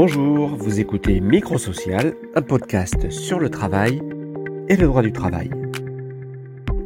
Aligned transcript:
Bonjour, 0.00 0.50
vous 0.50 0.78
écoutez 0.78 1.18
Microsocial, 1.18 2.14
un 2.36 2.40
podcast 2.40 3.10
sur 3.10 3.40
le 3.40 3.50
travail 3.50 4.00
et 4.68 4.76
le 4.76 4.86
droit 4.86 5.02
du 5.02 5.12
travail. 5.12 5.50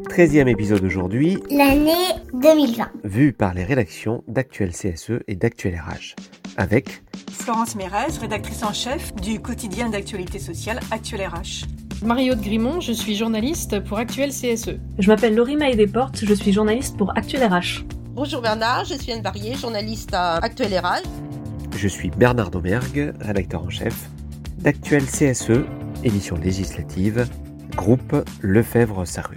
13e 0.09 0.49
épisode 0.49 0.83
aujourd'hui. 0.83 1.37
L'année 1.51 1.93
2020. 2.33 2.89
Vu 3.05 3.35
par 3.35 3.53
les 3.53 3.65
rédactions 3.65 4.25
d'Actuel 4.29 4.71
CSE 4.71 5.21
et 5.29 5.35
d'Actuel 5.35 5.75
RH. 5.75 6.17
Avec 6.57 7.03
Florence 7.31 7.77
Mérez, 7.77 8.19
rédactrice 8.19 8.63
en 8.63 8.73
chef 8.73 9.15
du 9.17 9.43
quotidien 9.43 9.91
d'actualité 9.91 10.39
sociale 10.39 10.81
Actuel 10.91 11.27
RH. 11.27 11.67
Marie-Aude 12.03 12.41
Grimont, 12.41 12.81
je 12.81 12.93
suis 12.93 13.15
journaliste 13.15 13.81
pour 13.81 13.99
Actuel 13.99 14.31
CSE. 14.31 14.79
Je 14.99 15.09
m'appelle 15.09 15.35
Laurie 15.35 15.57
Maé 15.57 15.77
Desportes, 15.77 16.25
je 16.25 16.33
suis 16.33 16.55
journaliste 16.55 16.97
pour 16.97 17.15
Actuel 17.15 17.45
RH. 17.45 17.85
Bonjour 18.15 18.41
Bernard, 18.41 18.87
je 18.87 18.95
suis 18.95 19.13
Anne 19.13 19.21
Barrier, 19.21 19.55
journaliste 19.55 20.15
à 20.15 20.37
Actuel 20.37 20.79
RH. 20.79 21.32
Je 21.77 21.89
suis 21.89 22.11
Bernard 22.11 22.51
Domergue, 22.51 23.13
rédacteur 23.21 23.63
en 23.63 23.71
chef 23.71 24.09
d'Actuel 24.59 25.05
CSE, 25.05 25.65
édition 26.05 26.37
législative, 26.37 27.27
groupe 27.75 28.15
Lefebvre-Saru. 28.41 29.37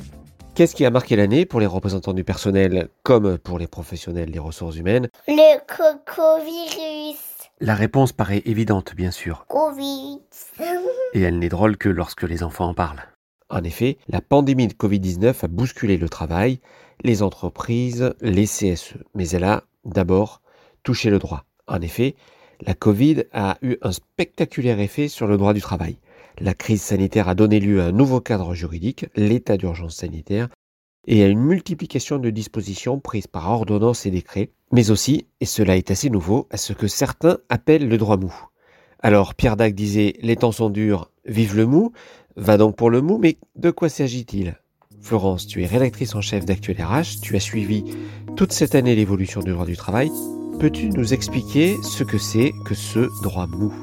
Qu'est-ce 0.54 0.76
qui 0.76 0.86
a 0.86 0.92
marqué 0.92 1.16
l'année 1.16 1.46
pour 1.46 1.60
les 1.60 1.66
représentants 1.66 2.14
du 2.14 2.24
personnel 2.24 2.90
comme 3.04 3.38
pour 3.38 3.58
les 3.58 3.68
professionnels 3.68 4.32
des 4.32 4.40
ressources 4.40 4.78
humaines? 4.78 5.10
Le 5.28 5.58
coco-virus. 5.68 7.18
La 7.60 7.74
réponse 7.74 8.12
paraît 8.12 8.44
évidente, 8.46 8.96
bien 8.96 9.12
sûr. 9.12 9.46
Covid. 9.48 10.20
Et 11.14 11.22
elle 11.22 11.40
n'est 11.40 11.50
drôle 11.50 11.78
que 11.78 11.90
lorsque 11.90 12.24
les 12.24 12.44
enfants 12.44 12.70
en 12.70 12.74
parlent. 12.74 13.04
En 13.50 13.64
effet, 13.64 13.98
la 14.08 14.22
pandémie 14.22 14.68
de 14.68 14.74
Covid-19 14.74 15.44
a 15.44 15.48
bousculé 15.48 15.98
le 15.98 16.10
travail, 16.10 16.60
les 17.04 17.24
entreprises, 17.24 18.14
les 18.22 18.46
CSE. 18.46 18.98
Mais 19.14 19.30
elle 19.30 19.44
a, 19.46 19.64
d'abord, 19.84 20.42
touché 20.84 21.10
le 21.10 21.20
droit. 21.20 21.46
En 21.68 21.82
effet, 21.82 22.16
la 22.62 22.74
Covid 22.74 23.24
a 23.34 23.58
eu 23.62 23.76
un 23.82 23.92
spectaculaire 23.92 24.80
effet 24.80 25.08
sur 25.08 25.28
le 25.28 25.38
droit 25.38 25.54
du 25.54 25.62
travail. 25.62 25.98
La 26.40 26.54
crise 26.54 26.82
sanitaire 26.82 27.30
a 27.30 27.36
donné 27.36 27.60
lieu 27.60 27.82
à 27.82 27.86
un 27.86 27.92
nouveau 27.92 28.20
cadre 28.20 28.54
juridique, 28.54 29.06
l'état 29.16 29.58
d'urgence 29.58 29.96
sanitaire, 29.96 30.50
et 31.08 31.24
à 31.24 31.28
une 31.28 31.40
multiplication 31.40 32.18
de 32.18 32.30
dispositions 32.30 33.00
prises 33.00 33.28
par 33.28 33.50
ordonnance 33.50 34.06
et 34.06 34.12
décret, 34.12 34.50
mais 34.72 34.90
aussi, 34.92 35.28
et 35.40 35.46
cela 35.46 35.78
est 35.78 35.92
assez 35.92 36.10
nouveau, 36.10 36.48
à 36.50 36.58
ce 36.58 36.74
que 36.74 36.88
certains 36.88 37.38
appellent 37.50 37.88
le 37.88 37.98
droit 37.98 38.18
mou. 38.18 38.34
Alors 39.00 39.36
Pierre 39.36 39.56
Dac 39.56 39.76
disait 39.76 40.16
Les 40.22 40.36
temps 40.36 40.52
sont 40.52 40.70
durs, 40.70 41.12
vive 41.26 41.56
le 41.56 41.66
mou, 41.66 41.92
va 42.36 42.58
donc 42.58 42.76
pour 42.76 42.90
le 42.90 43.02
mou, 43.02 43.18
mais 43.18 43.38
de 43.56 43.72
quoi 43.72 43.90
s'agit-il? 43.90 44.56
Florence, 45.00 45.46
tu 45.46 45.62
es 45.62 45.68
rédactrice 45.68 46.16
en 46.16 46.22
chef 46.22 46.46
d'Actuel 46.46 46.82
RH, 46.82 47.22
tu 47.22 47.36
as 47.36 47.40
suivi 47.40 47.84
toute 48.36 48.52
cette 48.52 48.74
année 48.74 48.96
l'évolution 48.96 49.42
du 49.42 49.52
droit 49.52 49.66
du 49.66 49.78
travail. 49.78 50.10
Peux-tu 50.60 50.90
nous 50.90 51.14
expliquer 51.14 51.82
ce 51.84 52.04
que 52.04 52.18
c'est 52.18 52.54
que 52.64 52.76
ce 52.76 53.10
droit 53.22 53.46
mou? 53.46 53.74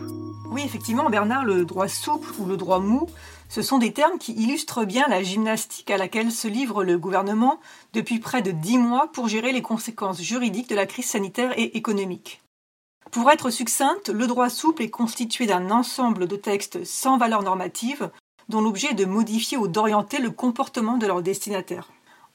Oui, 0.51 0.63
effectivement, 0.65 1.11
Bernard, 1.11 1.45
le 1.45 1.67
droit 1.67 1.87
souple 1.87 2.33
ou 2.39 2.47
le 2.47 2.57
droit 2.57 2.79
mou, 2.79 3.07
ce 3.51 3.61
sont 3.61 3.77
des 3.77 3.93
termes 3.93 4.19
qui 4.19 4.33
illustrent 4.33 4.87
bien 4.87 5.07
la 5.09 5.23
gymnastique 5.23 5.91
à 5.91 5.99
laquelle 5.99 6.33
se 6.33 6.49
livre 6.49 6.83
le 6.83 6.97
gouvernement 6.97 7.61
depuis 7.93 8.21
près 8.21 8.41
de 8.41 8.53
dix 8.53 8.79
mois 8.79 9.11
pour 9.13 9.29
gérer 9.29 9.53
les 9.53 9.61
conséquences 9.61 10.23
juridiques 10.23 10.71
de 10.71 10.75
la 10.75 10.87
crise 10.87 11.05
sanitaire 11.05 11.53
et 11.59 11.77
économique. 11.77 12.41
Pour 13.11 13.31
être 13.31 13.51
succincte, 13.51 14.09
le 14.09 14.27
droit 14.27 14.49
souple 14.49 14.83
est 14.83 14.91
constitué 14.91 15.47
d'un 15.47 15.71
ensemble 15.71 16.27
de 16.27 16.37
textes 16.37 16.85
sans 16.85 17.19
valeur 17.19 17.43
normative 17.43 18.11
dont 18.49 18.63
l'objet 18.63 18.93
est 18.93 18.95
de 18.95 19.05
modifier 19.05 19.59
ou 19.59 19.69
d'orienter 19.69 20.19
le 20.19 20.31
comportement 20.31 20.97
de 20.97 21.07
leurs 21.07 21.23
destinataires. 21.23 21.91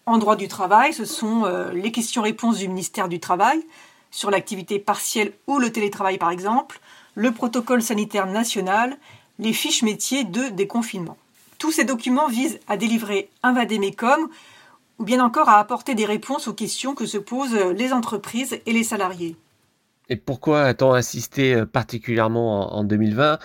En 0.06 0.20
droit 0.20 0.36
du 0.36 0.48
travail, 0.48 0.94
ce 0.94 1.04
sont 1.04 1.44
euh, 1.44 1.74
les 1.74 1.92
questions-réponses 1.92 2.60
du 2.60 2.70
ministère 2.70 3.10
du 3.10 3.20
Travail 3.20 3.62
sur 4.12 4.32
l'activité 4.32 4.80
partielle 4.80 5.34
ou 5.48 5.60
le 5.60 5.72
télétravail 5.72 6.18
par 6.18 6.32
exemple, 6.32 6.80
le 7.16 7.32
protocole 7.32 7.82
sanitaire 7.82 8.28
national, 8.28 8.98
les 9.40 9.54
fiches 9.54 9.84
métiers 9.84 10.24
de 10.24 10.50
déconfinement. 10.50 11.18
Tous 11.58 11.72
ces 11.72 11.86
documents 11.86 12.28
visent 12.28 12.60
à 12.68 12.78
délivrer 12.78 13.30
un 13.44 13.54
vadémécum 13.54 14.30
ou 15.00 15.04
bien 15.04 15.24
encore 15.24 15.50
à 15.50 15.60
apporter 15.60 15.96
des 15.96 16.06
réponses 16.06 16.48
aux 16.48 16.54
questions 16.54 16.96
que 16.96 17.06
se 17.06 17.18
posent 17.18 17.56
les 17.56 17.94
entreprises 17.94 18.60
et 18.66 18.74
les 18.74 18.84
salariés. 18.84 19.36
Et 20.10 20.16
pourquoi 20.16 20.64
a-t-on 20.64 20.94
assisté 20.94 21.54
euh, 21.54 21.66
particulièrement 21.66 22.74
en 22.74 22.84
2020 22.84 23.40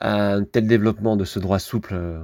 à 0.00 0.32
un 0.34 0.44
tel 0.44 0.66
développement 0.66 1.16
de 1.16 1.24
ce 1.24 1.38
droit 1.38 1.58
souple 1.58 1.94
euh? 1.94 2.20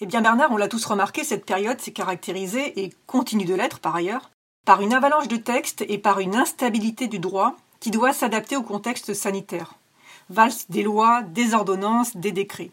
Eh 0.00 0.06
bien 0.06 0.20
Bernard, 0.20 0.50
on 0.50 0.56
l'a 0.58 0.68
tous 0.68 0.84
remarqué, 0.84 1.24
cette 1.24 1.46
période 1.46 1.80
s'est 1.80 1.92
caractérisée, 1.92 2.82
et 2.82 2.92
continue 3.06 3.46
de 3.46 3.54
l'être 3.54 3.78
par 3.78 3.96
ailleurs, 3.96 4.30
par 4.66 4.82
une 4.82 4.92
avalanche 4.92 5.28
de 5.28 5.36
textes 5.36 5.84
et 5.88 5.96
par 5.96 6.18
une 6.18 6.34
instabilité 6.34 7.06
du 7.06 7.20
droit 7.20 7.54
qui 7.78 7.92
doit 7.92 8.12
s'adapter 8.12 8.56
au 8.56 8.62
contexte 8.62 9.14
sanitaire. 9.14 9.74
Valse 10.28 10.66
des 10.68 10.82
lois, 10.82 11.22
des 11.22 11.54
ordonnances, 11.54 12.16
des 12.16 12.32
décrets. 12.32 12.72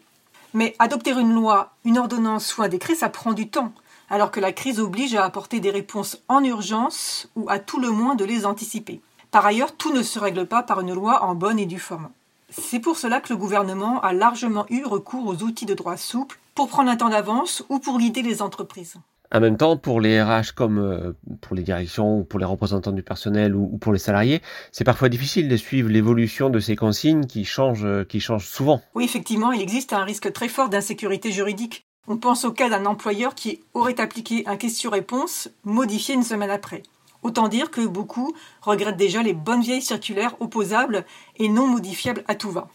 Mais 0.54 0.74
adopter 0.80 1.12
une 1.12 1.32
loi, 1.32 1.70
une 1.84 1.98
ordonnance 1.98 2.58
ou 2.58 2.62
un 2.62 2.68
décret, 2.68 2.96
ça 2.96 3.08
prend 3.08 3.32
du 3.32 3.48
temps, 3.48 3.72
alors 4.10 4.32
que 4.32 4.40
la 4.40 4.50
crise 4.50 4.80
oblige 4.80 5.14
à 5.14 5.24
apporter 5.24 5.60
des 5.60 5.70
réponses 5.70 6.18
en 6.26 6.42
urgence 6.42 7.28
ou 7.36 7.48
à 7.48 7.60
tout 7.60 7.78
le 7.78 7.90
moins 7.90 8.16
de 8.16 8.24
les 8.24 8.44
anticiper. 8.44 9.00
Par 9.30 9.46
ailleurs, 9.46 9.76
tout 9.76 9.92
ne 9.92 10.02
se 10.02 10.18
règle 10.18 10.46
pas 10.46 10.64
par 10.64 10.80
une 10.80 10.94
loi 10.94 11.22
en 11.22 11.36
bonne 11.36 11.60
et 11.60 11.66
due 11.66 11.78
forme. 11.78 12.10
C'est 12.50 12.80
pour 12.80 12.96
cela 12.96 13.20
que 13.20 13.32
le 13.32 13.38
gouvernement 13.38 14.00
a 14.00 14.12
largement 14.12 14.66
eu 14.68 14.84
recours 14.84 15.26
aux 15.28 15.44
outils 15.44 15.66
de 15.66 15.74
droit 15.74 15.96
souple 15.96 16.40
pour 16.56 16.68
prendre 16.68 16.90
un 16.90 16.96
temps 16.96 17.08
d'avance 17.08 17.64
ou 17.68 17.78
pour 17.78 17.98
guider 17.98 18.22
les 18.22 18.42
entreprises. 18.42 18.96
En 19.32 19.40
même 19.40 19.56
temps, 19.56 19.76
pour 19.76 20.00
les 20.00 20.22
RH 20.22 20.52
comme 20.54 20.78
euh, 20.78 21.12
pour 21.40 21.56
les 21.56 21.62
directions 21.62 22.18
ou 22.18 22.24
pour 22.24 22.38
les 22.38 22.44
représentants 22.44 22.92
du 22.92 23.02
personnel 23.02 23.54
ou 23.56 23.78
pour 23.78 23.92
les 23.92 23.98
salariés, 23.98 24.42
c'est 24.70 24.84
parfois 24.84 25.08
difficile 25.08 25.48
de 25.48 25.56
suivre 25.56 25.88
l'évolution 25.88 26.50
de 26.50 26.60
ces 26.60 26.76
consignes 26.76 27.26
qui 27.26 27.44
changent, 27.44 27.84
euh, 27.84 28.04
qui 28.04 28.20
changent 28.20 28.46
souvent. 28.46 28.80
Oui, 28.94 29.04
effectivement, 29.04 29.52
il 29.52 29.60
existe 29.60 29.92
un 29.92 30.04
risque 30.04 30.32
très 30.32 30.48
fort 30.48 30.68
d'insécurité 30.68 31.32
juridique. 31.32 31.84
On 32.06 32.18
pense 32.18 32.44
au 32.44 32.52
cas 32.52 32.68
d'un 32.68 32.84
employeur 32.84 33.34
qui 33.34 33.60
aurait 33.72 34.00
appliqué 34.00 34.44
un 34.46 34.56
question-réponse 34.56 35.48
modifié 35.64 36.14
une 36.14 36.22
semaine 36.22 36.50
après. 36.50 36.82
Autant 37.22 37.48
dire 37.48 37.70
que 37.70 37.80
beaucoup 37.80 38.34
regrettent 38.60 38.98
déjà 38.98 39.22
les 39.22 39.32
bonnes 39.32 39.62
vieilles 39.62 39.80
circulaires 39.80 40.36
opposables 40.40 41.06
et 41.38 41.48
non 41.48 41.66
modifiables 41.66 42.22
à 42.28 42.34
tout 42.34 42.50
va. 42.50 42.68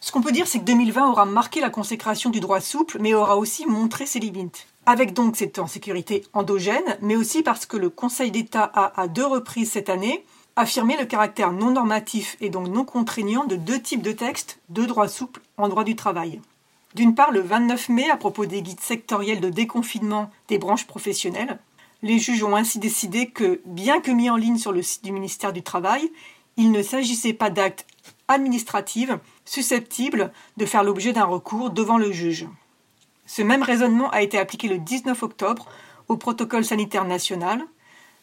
Ce 0.00 0.12
qu'on 0.12 0.20
peut 0.20 0.32
dire, 0.32 0.46
c'est 0.46 0.60
que 0.60 0.64
2020 0.64 1.10
aura 1.10 1.24
marqué 1.24 1.60
la 1.60 1.70
consécration 1.70 2.30
du 2.30 2.40
droit 2.40 2.60
souple, 2.60 2.98
mais 3.00 3.14
aura 3.14 3.36
aussi 3.36 3.66
montré 3.66 4.06
ses 4.06 4.20
limites. 4.20 4.66
Avec 4.86 5.12
donc 5.12 5.36
cette 5.36 5.58
insécurité 5.58 6.24
endogène, 6.32 6.98
mais 7.02 7.16
aussi 7.16 7.42
parce 7.42 7.66
que 7.66 7.76
le 7.76 7.90
Conseil 7.90 8.30
d'État 8.30 8.64
a, 8.64 9.00
à 9.00 9.08
deux 9.08 9.26
reprises 9.26 9.72
cette 9.72 9.90
année, 9.90 10.24
affirmé 10.56 10.96
le 10.96 11.04
caractère 11.04 11.52
non 11.52 11.72
normatif 11.72 12.36
et 12.40 12.48
donc 12.48 12.68
non 12.68 12.84
contraignant 12.84 13.44
de 13.44 13.56
deux 13.56 13.80
types 13.80 14.02
de 14.02 14.12
textes 14.12 14.60
de 14.70 14.84
droit 14.84 15.08
souple 15.08 15.40
en 15.56 15.68
droit 15.68 15.84
du 15.84 15.94
travail. 15.94 16.40
D'une 16.94 17.14
part, 17.14 17.32
le 17.32 17.40
29 17.40 17.90
mai, 17.90 18.10
à 18.10 18.16
propos 18.16 18.46
des 18.46 18.62
guides 18.62 18.80
sectoriels 18.80 19.40
de 19.40 19.50
déconfinement 19.50 20.30
des 20.48 20.58
branches 20.58 20.86
professionnelles, 20.86 21.58
les 22.02 22.18
juges 22.18 22.44
ont 22.44 22.56
ainsi 22.56 22.78
décidé 22.78 23.26
que, 23.26 23.60
bien 23.66 24.00
que 24.00 24.10
mis 24.10 24.30
en 24.30 24.36
ligne 24.36 24.58
sur 24.58 24.72
le 24.72 24.82
site 24.82 25.04
du 25.04 25.12
ministère 25.12 25.52
du 25.52 25.62
Travail, 25.62 26.10
il 26.56 26.72
ne 26.72 26.82
s'agissait 26.82 27.32
pas 27.32 27.50
d'actes 27.50 27.86
administratifs 28.26 29.10
susceptibles 29.48 30.30
de 30.56 30.66
faire 30.66 30.84
l'objet 30.84 31.12
d'un 31.12 31.24
recours 31.24 31.70
devant 31.70 31.98
le 31.98 32.12
juge. 32.12 32.46
Ce 33.26 33.42
même 33.42 33.62
raisonnement 33.62 34.10
a 34.10 34.22
été 34.22 34.38
appliqué 34.38 34.68
le 34.68 34.78
19 34.78 35.22
octobre 35.22 35.66
au 36.08 36.16
protocole 36.16 36.64
sanitaire 36.64 37.04
national. 37.04 37.62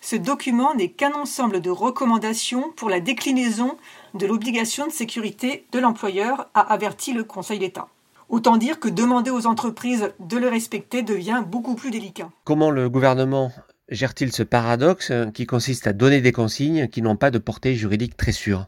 Ce 0.01 0.15
document 0.15 0.75
n'est 0.75 0.89
qu'un 0.89 1.13
ensemble 1.13 1.61
de 1.61 1.69
recommandations 1.69 2.71
pour 2.75 2.89
la 2.89 2.99
déclinaison 2.99 3.77
de 4.13 4.27
l'obligation 4.27 4.85
de 4.85 4.91
sécurité 4.91 5.65
de 5.71 5.79
l'employeur, 5.79 6.47
a 6.53 6.61
averti 6.61 7.13
le 7.13 7.23
Conseil 7.23 7.59
d'État. 7.59 7.87
Autant 8.29 8.57
dire 8.57 8.79
que 8.79 8.89
demander 8.89 9.31
aux 9.31 9.47
entreprises 9.47 10.11
de 10.19 10.37
le 10.37 10.47
respecter 10.47 11.01
devient 11.01 11.43
beaucoup 11.45 11.75
plus 11.75 11.91
délicat. 11.91 12.29
Comment 12.43 12.71
le 12.71 12.89
gouvernement 12.89 13.51
gère-t-il 13.89 14.31
ce 14.31 14.43
paradoxe 14.43 15.11
qui 15.33 15.45
consiste 15.45 15.85
à 15.87 15.93
donner 15.93 16.21
des 16.21 16.31
consignes 16.31 16.87
qui 16.87 17.01
n'ont 17.03 17.15
pas 17.15 17.31
de 17.31 17.37
portée 17.37 17.75
juridique 17.75 18.17
très 18.17 18.31
sûre? 18.31 18.67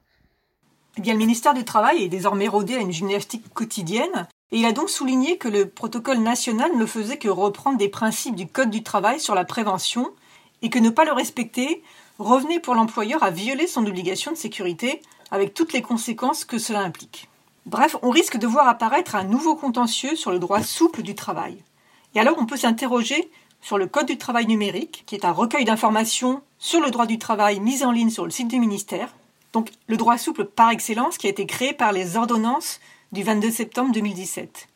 Eh 0.98 1.02
bien, 1.02 1.14
le 1.14 1.20
ministère 1.20 1.54
du 1.54 1.64
Travail 1.64 2.04
est 2.04 2.08
désormais 2.08 2.48
rodé 2.48 2.76
à 2.76 2.80
une 2.80 2.92
gymnastique 2.92 3.54
quotidienne 3.54 4.28
et 4.52 4.58
il 4.58 4.66
a 4.66 4.72
donc 4.72 4.90
souligné 4.90 5.38
que 5.38 5.48
le 5.48 5.70
protocole 5.70 6.18
national 6.18 6.76
ne 6.76 6.86
faisait 6.88 7.18
que 7.18 7.28
reprendre 7.28 7.78
des 7.78 7.88
principes 7.88 8.36
du 8.36 8.48
Code 8.48 8.72
du 8.72 8.82
travail 8.82 9.20
sur 9.20 9.36
la 9.36 9.46
prévention 9.46 10.10
et 10.64 10.72
que 10.72 10.80
ne 10.80 10.90
pas 10.90 11.06
le 11.06 11.12
respecter 11.12 11.84
revenait 12.18 12.60
pour 12.60 12.74
l'employeur 12.74 13.22
à 13.22 13.30
violer 13.30 13.68
son 13.68 13.86
obligation 13.86 14.32
de 14.32 14.38
sécurité 14.38 15.04
avec 15.30 15.54
toutes 15.54 15.72
les 15.74 15.84
conséquences 15.84 16.46
que 16.46 16.58
cela 16.58 16.80
implique. 16.80 17.30
Bref, 17.68 17.96
on 18.02 18.10
risque 18.10 18.38
de 18.38 18.48
voir 18.48 18.68
apparaître 18.68 19.16
un 19.16 19.24
nouveau 19.24 19.56
contentieux 19.56 20.16
sur 20.16 20.32
le 20.32 20.40
droit 20.40 20.64
souple 20.64 21.04
du 21.04 21.14
travail. 21.14 21.58
Et 22.16 22.20
alors 22.20 22.38
on 22.40 22.48
peut 22.48 22.58
s'interroger 22.58 23.30
sur 23.62 23.78
le 23.78 23.86
Code 23.86 24.08
du 24.08 24.18
travail 24.18 24.48
numérique, 24.48 25.04
qui 25.06 25.14
est 25.14 25.26
un 25.26 25.32
recueil 25.32 25.66
d'informations 25.66 26.42
sur 26.58 26.80
le 26.80 26.90
droit 26.90 27.06
du 27.06 27.20
travail 27.20 27.60
mis 27.60 27.84
en 27.84 27.92
ligne 27.92 28.10
sur 28.10 28.26
le 28.26 28.32
site 28.32 28.48
du 28.48 28.60
ministère. 28.60 29.14
Donc 29.54 29.72
le 29.88 29.98
droit 29.98 30.18
souple 30.18 30.46
par 30.46 30.72
excellence 30.72 31.18
qui 31.18 31.28
a 31.28 31.30
été 31.30 31.46
créé 31.46 31.74
par 31.74 31.92
les 31.92 32.18
ordonnances 32.18 32.80
du 33.12 33.24
22 33.24 33.52
septembre 33.52 33.92
2017. 33.94 34.68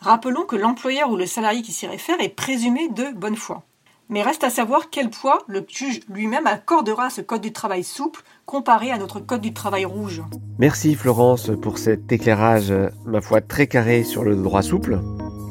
Rappelons 0.00 0.44
que 0.44 0.56
l'employeur 0.56 1.10
ou 1.10 1.16
le 1.16 1.26
salarié 1.26 1.62
qui 1.62 1.72
s'y 1.72 1.86
réfère 1.86 2.20
est 2.20 2.28
présumé 2.28 2.88
de 2.88 3.12
bonne 3.14 3.36
foi. 3.36 3.62
Mais 4.08 4.22
reste 4.22 4.44
à 4.44 4.50
savoir 4.50 4.90
quel 4.90 5.10
poids 5.10 5.38
le 5.46 5.64
juge 5.68 6.00
lui-même 6.08 6.46
accordera 6.46 7.06
à 7.06 7.10
ce 7.10 7.20
code 7.20 7.40
du 7.40 7.52
travail 7.52 7.84
souple 7.84 8.22
comparé 8.44 8.90
à 8.90 8.98
notre 8.98 9.20
code 9.20 9.40
du 9.40 9.54
travail 9.54 9.84
rouge. 9.84 10.22
Merci 10.58 10.94
Florence 10.96 11.50
pour 11.62 11.78
cet 11.78 12.10
éclairage, 12.10 12.74
ma 13.06 13.20
foi, 13.20 13.40
très 13.40 13.68
carré 13.68 14.02
sur 14.02 14.24
le 14.24 14.36
droit 14.36 14.62
souple, 14.62 15.00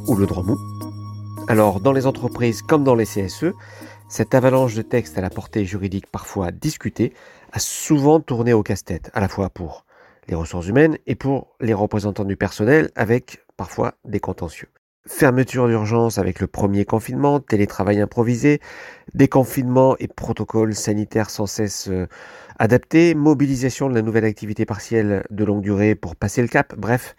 ou 0.08 0.16
le 0.16 0.28
droit 0.28 0.44
mou. 0.44 0.58
Alors, 1.48 1.80
dans 1.80 1.92
les 1.92 2.06
entreprises 2.06 2.62
comme 2.62 2.84
dans 2.84 2.94
les 2.94 3.06
CSE, 3.06 3.54
cette 4.10 4.36
avalanche 4.36 4.76
de 4.76 4.82
textes 4.82 5.18
à 5.18 5.22
la 5.22 5.30
portée 5.30 5.66
juridique 5.66 6.06
parfois 6.06 6.52
discutée 6.52 7.14
a 7.52 7.60
souvent 7.60 8.20
tourné 8.20 8.54
au 8.54 8.64
casse-tête, 8.64 9.12
à 9.14 9.20
la 9.20 9.28
fois 9.28 9.50
pour 9.50 9.86
les 10.28 10.36
ressources 10.36 10.68
humaines 10.68 10.98
et 11.08 11.16
pour 11.16 11.56
les 11.60 11.74
représentants 11.74 12.26
du 12.26 12.38
personnel, 12.38 12.92
avec 12.96 13.46
parfois 13.58 13.96
des 14.06 14.20
contentieux. 14.20 14.70
Fermeture 15.08 15.68
d'urgence 15.68 16.20
avec 16.20 16.40
le 16.40 16.46
premier 16.48 16.86
confinement, 16.86 17.40
télétravail 17.40 18.00
improvisé, 18.00 18.62
déconfinement 19.16 19.96
et 19.98 20.08
protocoles 20.08 20.76
sanitaires 20.76 21.32
sans 21.32 21.48
cesse 21.48 21.88
euh, 21.90 22.08
adaptés, 22.60 23.16
mobilisation 23.16 23.90
de 23.90 23.96
la 23.96 24.04
nouvelle 24.04 24.26
activité 24.26 24.66
partielle 24.66 25.26
de 25.32 25.44
longue 25.44 25.64
durée 25.64 25.96
pour 25.96 26.16
passer 26.16 26.44
le 26.44 26.48
cap, 26.48 26.76
bref, 26.78 27.16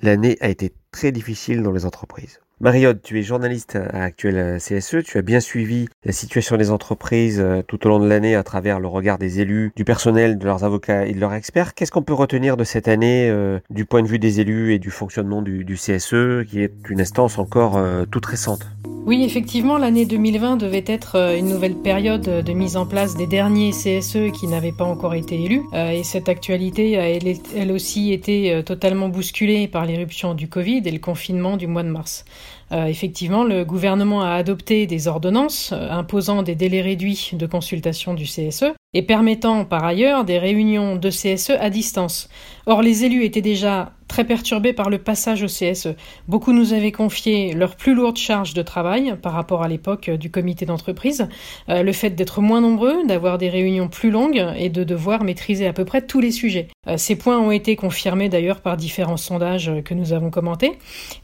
l'année 0.00 0.36
a 0.40 0.48
été 0.48 0.72
très 0.92 1.10
difficile 1.10 1.62
dans 1.64 1.72
les 1.72 1.84
entreprises. 1.84 2.38
Mariotte, 2.64 3.02
tu 3.02 3.18
es 3.18 3.22
journaliste 3.22 3.76
à 3.76 4.04
Actuel 4.04 4.56
CSE, 4.56 5.04
tu 5.04 5.18
as 5.18 5.22
bien 5.22 5.40
suivi 5.40 5.86
la 6.02 6.12
situation 6.12 6.56
des 6.56 6.70
entreprises 6.70 7.38
euh, 7.38 7.60
tout 7.60 7.84
au 7.84 7.90
long 7.90 7.98
de 7.98 8.08
l'année 8.08 8.36
à 8.36 8.42
travers 8.42 8.80
le 8.80 8.88
regard 8.88 9.18
des 9.18 9.40
élus, 9.40 9.70
du 9.76 9.84
personnel, 9.84 10.38
de 10.38 10.46
leurs 10.46 10.64
avocats 10.64 11.04
et 11.04 11.12
de 11.12 11.20
leurs 11.20 11.34
experts. 11.34 11.74
Qu'est-ce 11.74 11.92
qu'on 11.92 12.00
peut 12.00 12.14
retenir 12.14 12.56
de 12.56 12.64
cette 12.64 12.88
année 12.88 13.28
euh, 13.28 13.58
du 13.68 13.84
point 13.84 14.00
de 14.00 14.08
vue 14.08 14.18
des 14.18 14.40
élus 14.40 14.72
et 14.72 14.78
du 14.78 14.88
fonctionnement 14.88 15.42
du, 15.42 15.74
CSE, 15.74 16.46
qui 16.48 16.62
est 16.62 16.72
une 16.88 17.02
instance 17.02 17.38
encore 17.38 17.76
euh, 17.76 18.06
toute 18.06 18.24
récente? 18.24 18.66
Oui, 19.04 19.22
effectivement, 19.22 19.76
l'année 19.76 20.06
2020 20.06 20.56
devait 20.56 20.84
être 20.86 21.36
une 21.36 21.50
nouvelle 21.50 21.74
période 21.74 22.22
de 22.22 22.52
mise 22.54 22.78
en 22.78 22.86
place 22.86 23.14
des 23.14 23.26
derniers 23.26 23.72
CSE 23.72 24.32
qui 24.32 24.46
n'avaient 24.46 24.72
pas 24.72 24.86
encore 24.86 25.12
été 25.12 25.34
élus. 25.44 25.60
Et 25.74 26.02
cette 26.04 26.30
actualité 26.30 26.98
a 26.98 27.06
elle 27.06 27.70
aussi 27.70 28.14
été 28.14 28.62
totalement 28.64 29.10
bousculée 29.10 29.68
par 29.68 29.84
l'éruption 29.84 30.32
du 30.32 30.48
Covid 30.48 30.80
et 30.86 30.90
le 30.90 31.00
confinement 31.00 31.58
du 31.58 31.66
mois 31.66 31.82
de 31.82 31.90
mars. 31.90 32.24
Euh, 32.72 32.86
effectivement, 32.86 33.44
le 33.44 33.64
gouvernement 33.64 34.22
a 34.22 34.34
adopté 34.34 34.86
des 34.86 35.06
ordonnances 35.06 35.72
euh, 35.72 35.90
imposant 35.90 36.42
des 36.42 36.54
délais 36.54 36.80
réduits 36.80 37.30
de 37.32 37.46
consultation 37.46 38.14
du 38.14 38.24
CSE 38.24 38.72
et 38.94 39.02
permettant 39.02 39.64
par 39.64 39.84
ailleurs 39.84 40.24
des 40.24 40.38
réunions 40.38 40.96
de 40.96 41.10
CSE 41.10 41.50
à 41.50 41.70
distance. 41.70 42.28
Or, 42.66 42.82
les 42.82 43.04
élus 43.04 43.24
étaient 43.24 43.40
déjà 43.40 43.92
très 44.08 44.24
perturbés 44.24 44.72
par 44.72 44.90
le 44.90 44.98
passage 44.98 45.42
au 45.42 45.46
CSE. 45.46 45.88
Beaucoup 46.28 46.52
nous 46.52 46.72
avaient 46.72 46.92
confié 46.92 47.52
leur 47.52 47.74
plus 47.74 47.94
lourde 47.94 48.16
charge 48.16 48.54
de 48.54 48.62
travail 48.62 49.16
par 49.20 49.32
rapport 49.32 49.62
à 49.62 49.68
l'époque 49.68 50.08
du 50.08 50.30
comité 50.30 50.66
d'entreprise, 50.66 51.26
euh, 51.68 51.82
le 51.82 51.92
fait 51.92 52.10
d'être 52.10 52.40
moins 52.40 52.60
nombreux, 52.60 53.04
d'avoir 53.06 53.38
des 53.38 53.48
réunions 53.48 53.88
plus 53.88 54.10
longues 54.10 54.44
et 54.56 54.68
de 54.68 54.84
devoir 54.84 55.24
maîtriser 55.24 55.66
à 55.66 55.72
peu 55.72 55.84
près 55.84 56.02
tous 56.02 56.20
les 56.20 56.30
sujets. 56.30 56.68
Euh, 56.86 56.96
ces 56.96 57.16
points 57.16 57.38
ont 57.38 57.50
été 57.50 57.76
confirmés 57.76 58.28
d'ailleurs 58.28 58.60
par 58.60 58.76
différents 58.76 59.16
sondages 59.16 59.72
que 59.84 59.94
nous 59.94 60.12
avons 60.12 60.30
commentés. 60.30 60.72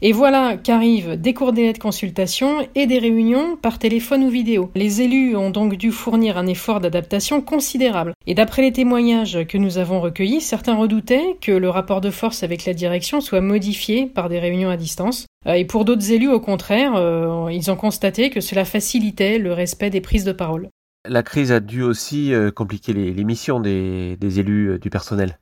Et 0.01 0.11
voilà 0.11 0.57
qu'arrivent 0.57 1.15
des 1.15 1.33
cours 1.33 1.53
de 1.53 1.77
consultation 1.77 2.67
et 2.75 2.87
des 2.87 2.99
réunions 2.99 3.55
par 3.61 3.79
téléphone 3.79 4.23
ou 4.23 4.29
vidéo. 4.29 4.69
Les 4.75 5.01
élus 5.01 5.35
ont 5.37 5.49
donc 5.49 5.75
dû 5.75 5.91
fournir 5.91 6.37
un 6.37 6.47
effort 6.47 6.81
d'adaptation 6.81 7.41
considérable. 7.41 8.13
Et 8.27 8.33
d'après 8.33 8.63
les 8.63 8.73
témoignages 8.73 9.45
que 9.47 9.57
nous 9.57 9.77
avons 9.77 10.01
recueillis, 10.01 10.41
certains 10.41 10.75
redoutaient 10.75 11.30
que 11.39 11.51
le 11.51 11.69
rapport 11.69 12.01
de 12.01 12.09
force 12.09 12.43
avec 12.43 12.65
la 12.65 12.73
direction 12.73 13.21
soit 13.21 13.41
modifié 13.41 14.05
par 14.05 14.29
des 14.29 14.39
réunions 14.39 14.69
à 14.69 14.77
distance. 14.77 15.25
Euh, 15.47 15.53
et 15.53 15.65
pour 15.65 15.85
d'autres 15.85 16.11
élus, 16.11 16.29
au 16.29 16.39
contraire, 16.39 16.95
euh, 16.95 17.49
ils 17.51 17.71
ont 17.71 17.75
constaté 17.75 18.29
que 18.29 18.41
cela 18.41 18.65
facilitait 18.65 19.37
le 19.37 19.53
respect 19.53 19.89
des 19.89 20.01
prises 20.01 20.25
de 20.25 20.31
parole. 20.31 20.69
La 21.07 21.23
crise 21.23 21.51
a 21.51 21.59
dû 21.59 21.81
aussi 21.81 22.33
euh, 22.33 22.51
compliquer 22.51 22.93
les, 22.93 23.23
missions 23.23 23.59
des, 23.59 24.17
des 24.17 24.39
élus 24.39 24.77
du 24.79 24.89
personnel. 24.89 25.39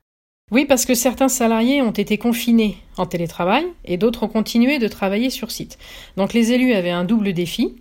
Oui, 0.51 0.65
parce 0.65 0.85
que 0.85 0.95
certains 0.95 1.27
salariés 1.27 1.81
ont 1.81 1.91
été 1.91 2.17
confinés 2.17 2.77
en 2.97 3.05
télétravail 3.05 3.65
et 3.85 3.97
d'autres 3.97 4.23
ont 4.23 4.29
continué 4.29 4.79
de 4.79 4.87
travailler 4.87 5.29
sur 5.29 5.51
site. 5.51 5.77
Donc 6.17 6.33
les 6.33 6.53
élus 6.53 6.73
avaient 6.73 6.89
un 6.89 7.03
double 7.03 7.33
défi. 7.33 7.75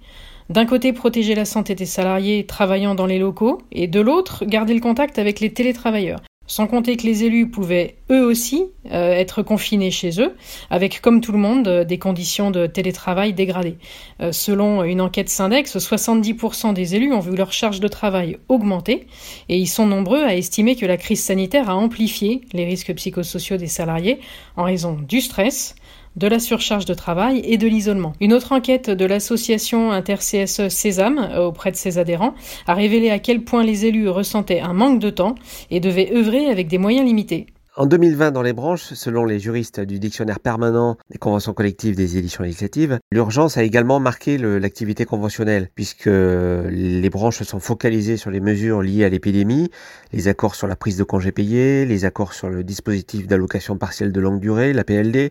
D'un 0.51 0.65
côté, 0.65 0.95
protéger 0.95 1.35
la 1.35 1.45
santé 1.45 1.75
des 1.75 1.87
salariés 1.87 2.47
travaillant 2.47 2.95
dans 2.95 3.05
les 3.05 3.19
locaux, 3.19 3.61
et 3.71 3.87
de 3.87 4.01
l'autre, 4.01 4.47
garder 4.47 4.73
le 4.73 4.81
contact 4.81 5.19
avec 5.19 5.41
les 5.41 5.53
télétravailleurs. 5.53 6.21
Sans 6.49 6.67
compter 6.67 6.97
que 6.97 7.05
les 7.05 7.25
élus 7.25 7.51
pouvaient 7.51 7.97
eux 8.11 8.25
aussi 8.25 8.65
euh, 8.91 9.13
être 9.13 9.43
confinés 9.43 9.91
chez 9.91 10.19
eux, 10.19 10.35
avec 10.71 11.03
comme 11.03 11.21
tout 11.21 11.31
le 11.31 11.39
monde 11.39 11.69
euh, 11.69 11.85
des 11.85 11.99
conditions 11.99 12.51
de 12.51 12.67
télétravail 12.67 13.35
dégradées. 13.35 13.77
Euh, 14.23 14.33
selon 14.33 14.83
une 14.83 15.03
enquête 15.03 15.29
Syndex, 15.29 15.77
70% 15.77 16.73
des 16.73 16.95
élus 16.95 17.13
ont 17.13 17.21
vu 17.21 17.37
leur 17.37 17.53
charge 17.53 17.81
de 17.81 17.89
travail 17.89 18.39
augmenter 18.49 19.07
et 19.51 19.59
ils 19.59 19.67
sont 19.67 19.87
nombreux 19.87 20.23
à 20.23 20.35
estimer 20.35 20.75
que 20.75 20.87
la 20.87 20.97
crise 20.97 21.23
sanitaire 21.23 21.69
a 21.69 21.77
amplifié 21.77 22.41
les 22.55 22.65
risques 22.65 22.95
psychosociaux 22.95 23.59
des 23.59 23.67
salariés 23.67 24.19
en 24.57 24.65
raison 24.65 24.97
du 25.07 25.21
stress, 25.21 25.75
de 26.19 26.27
la 26.27 26.41
surcharge 26.41 26.85
de 26.85 26.95
travail 26.95 27.41
et 27.45 27.59
de 27.59 27.69
l'isolement. 27.69 28.13
Une 28.21 28.33
autre 28.33 28.53
enquête 28.53 28.91
de 28.91 29.05
l'association 29.05 29.93
inter-CSE 29.93 30.69
Sésame 30.69 31.19
euh, 31.19 31.47
auprès 31.47 31.71
de 31.71 31.77
ses 31.77 31.99
adhérents 31.99 32.35
a 32.67 32.75
révélé 32.75 33.11
à 33.11 33.21
quel 33.21 33.45
point 33.45 33.63
les 33.63 33.87
élus 33.87 34.09
ressentaient 34.09 34.61
un 34.61 34.73
manque 34.73 34.99
de 34.99 35.11
temps 35.11 35.37
et 35.71 35.79
devaient 35.79 36.13
œuvrer 36.13 36.47
avec 36.47 36.67
des 36.67 36.79
moyens 36.79 37.07
limités. 37.07 37.47
En 37.79 37.87
2020, 37.87 38.33
dans 38.33 38.43
les 38.43 38.53
branches, 38.53 38.93
selon 38.95 39.25
les 39.25 39.39
juristes 39.39 39.79
du 39.79 40.01
dictionnaire 40.01 40.41
permanent 40.41 40.97
des 41.13 41.19
conventions 41.19 41.55
collectives 41.55 41.95
des 41.95 42.17
éditions 42.17 42.43
législatives, 42.43 42.99
l'urgence 43.13 43.57
a 43.57 43.63
également 43.63 44.01
marqué 44.01 44.37
l'activité 44.37 45.05
conventionnelle, 45.05 45.71
puisque 45.77 46.11
les 46.11 47.09
branches 47.09 47.45
sont 47.45 47.61
focalisées 47.61 48.17
sur 48.17 48.33
les 48.33 48.41
mesures 48.41 48.83
liées 48.83 49.05
à 49.05 49.09
l'épidémie, 49.09 49.71
les 50.13 50.27
accords 50.27 50.57
sur 50.57 50.67
la 50.67 50.75
prise 50.75 50.97
de 50.97 51.05
congés 51.05 51.31
payés, 51.31 51.87
les 51.87 52.05
accords 52.05 52.33
sur 52.33 52.51
le 52.51 52.65
dispositif 52.65 53.29
d'allocation 53.29 53.79
partielle 53.79 54.11
de 54.11 54.21
longue 54.21 54.41
durée, 54.41 54.73
la 54.73 54.83
PLD, 54.83 55.31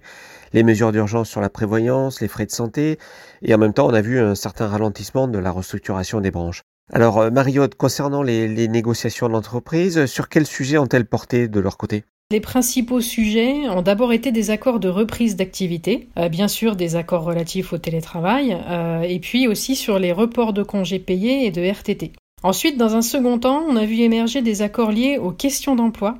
les 0.53 0.63
mesures 0.63 0.93
d'urgence 0.93 1.27
sur 1.27 1.41
la 1.41 1.49
prévoyance, 1.49 2.21
les 2.21 2.29
frais 2.29 2.45
de 2.45 2.51
santé, 2.51 2.97
et 3.41 3.53
en 3.53 3.57
même 3.57 3.73
temps, 3.73 3.87
on 3.87 3.93
a 3.93 4.01
vu 4.01 4.21
un 4.21 4.35
certain 4.35 4.67
ralentissement 4.67 5.27
de 5.27 5.37
la 5.37 5.51
restructuration 5.51 6.21
des 6.21 6.31
branches. 6.31 6.61
Alors, 6.93 7.17
euh, 7.17 7.29
Mariotte, 7.29 7.75
concernant 7.75 8.23
les 8.23 8.69
négociations 8.69 9.27
d'entreprise, 9.27 10.05
sur 10.05 10.29
quels 10.29 10.47
sujets 10.47 10.77
ont-elles 10.77 11.07
porté 11.07 11.49
de 11.49 11.59
leur 11.59 11.75
côté? 11.75 12.05
Les 12.29 12.41
principaux 12.41 12.99
sujets 12.99 13.69
ont 13.69 13.81
d'abord 13.81 14.11
été 14.11 14.33
des 14.33 14.49
accords 14.49 14.81
de 14.81 14.89
reprise 14.89 15.37
d'activité, 15.37 16.09
euh, 16.17 16.27
bien 16.27 16.49
sûr 16.49 16.75
des 16.75 16.97
accords 16.97 17.23
relatifs 17.23 17.71
au 17.71 17.77
télétravail, 17.77 18.57
euh, 18.67 19.01
et 19.01 19.19
puis 19.19 19.47
aussi 19.47 19.77
sur 19.77 19.97
les 19.97 20.11
reports 20.11 20.51
de 20.51 20.61
congés 20.61 20.99
payés 20.99 21.45
et 21.45 21.51
de 21.51 21.61
RTT. 21.61 22.11
Ensuite, 22.43 22.77
dans 22.77 22.95
un 22.95 23.01
second 23.01 23.39
temps, 23.39 23.63
on 23.67 23.77
a 23.77 23.85
vu 23.85 23.99
émerger 23.99 24.41
des 24.41 24.61
accords 24.61 24.91
liés 24.91 25.17
aux 25.17 25.31
questions 25.31 25.75
d'emploi, 25.75 26.17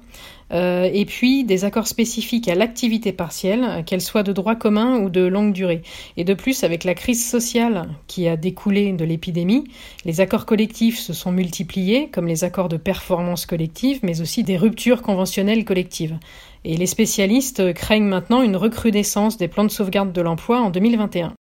euh, 0.52 0.90
et 0.92 1.06
puis 1.06 1.44
des 1.44 1.66
accords 1.66 1.88
spécifiques 1.88 2.48
à 2.48 2.56
l'activité 2.56 3.12
partielle, 3.12 3.84
qu'elle 3.86 4.02
soit 4.02 4.24
de 4.24 4.32
droit 4.32 4.56
commun 4.56 5.00
ou 5.00 5.10
de 5.10 5.22
longue 5.22 5.54
durée. 5.54 5.82
Et 6.16 6.24
de 6.24 6.34
plus, 6.34 6.64
avec 6.64 6.84
la 6.84 6.94
crise 6.94 7.28
sociale 7.28 7.90
qui 8.08 8.28
a 8.28 8.38
découlé 8.38 8.94
de 8.94 9.06
l'épidémie, 9.06 9.66
les 10.06 10.22
accords 10.22 10.46
collectifs 10.46 11.00
se 11.00 11.14
sont 11.14 11.32
multipliés, 11.32 12.10
comme 12.10 12.28
les 12.28 12.44
accords 12.44 12.70
de 12.70 12.78
performance 12.78 13.46
collective, 13.46 14.00
mais 14.04 14.22
aussi 14.22 14.44
des 14.44 14.58
ruptures 14.58 15.02
conventionnelles 15.02 15.66
collectives. 15.66 16.18
Et 16.64 16.78
les 16.78 16.86
spécialistes 16.86 17.74
craignent 17.74 18.08
maintenant 18.08 18.42
une 18.42 18.56
recrudescence 18.56 19.38
des 19.38 19.48
plans 19.48 19.64
de 19.64 19.72
sauvegarde 19.72 20.12
de 20.12 20.22
l'emploi 20.22 20.60
en 20.60 20.70
2021. 20.70 21.34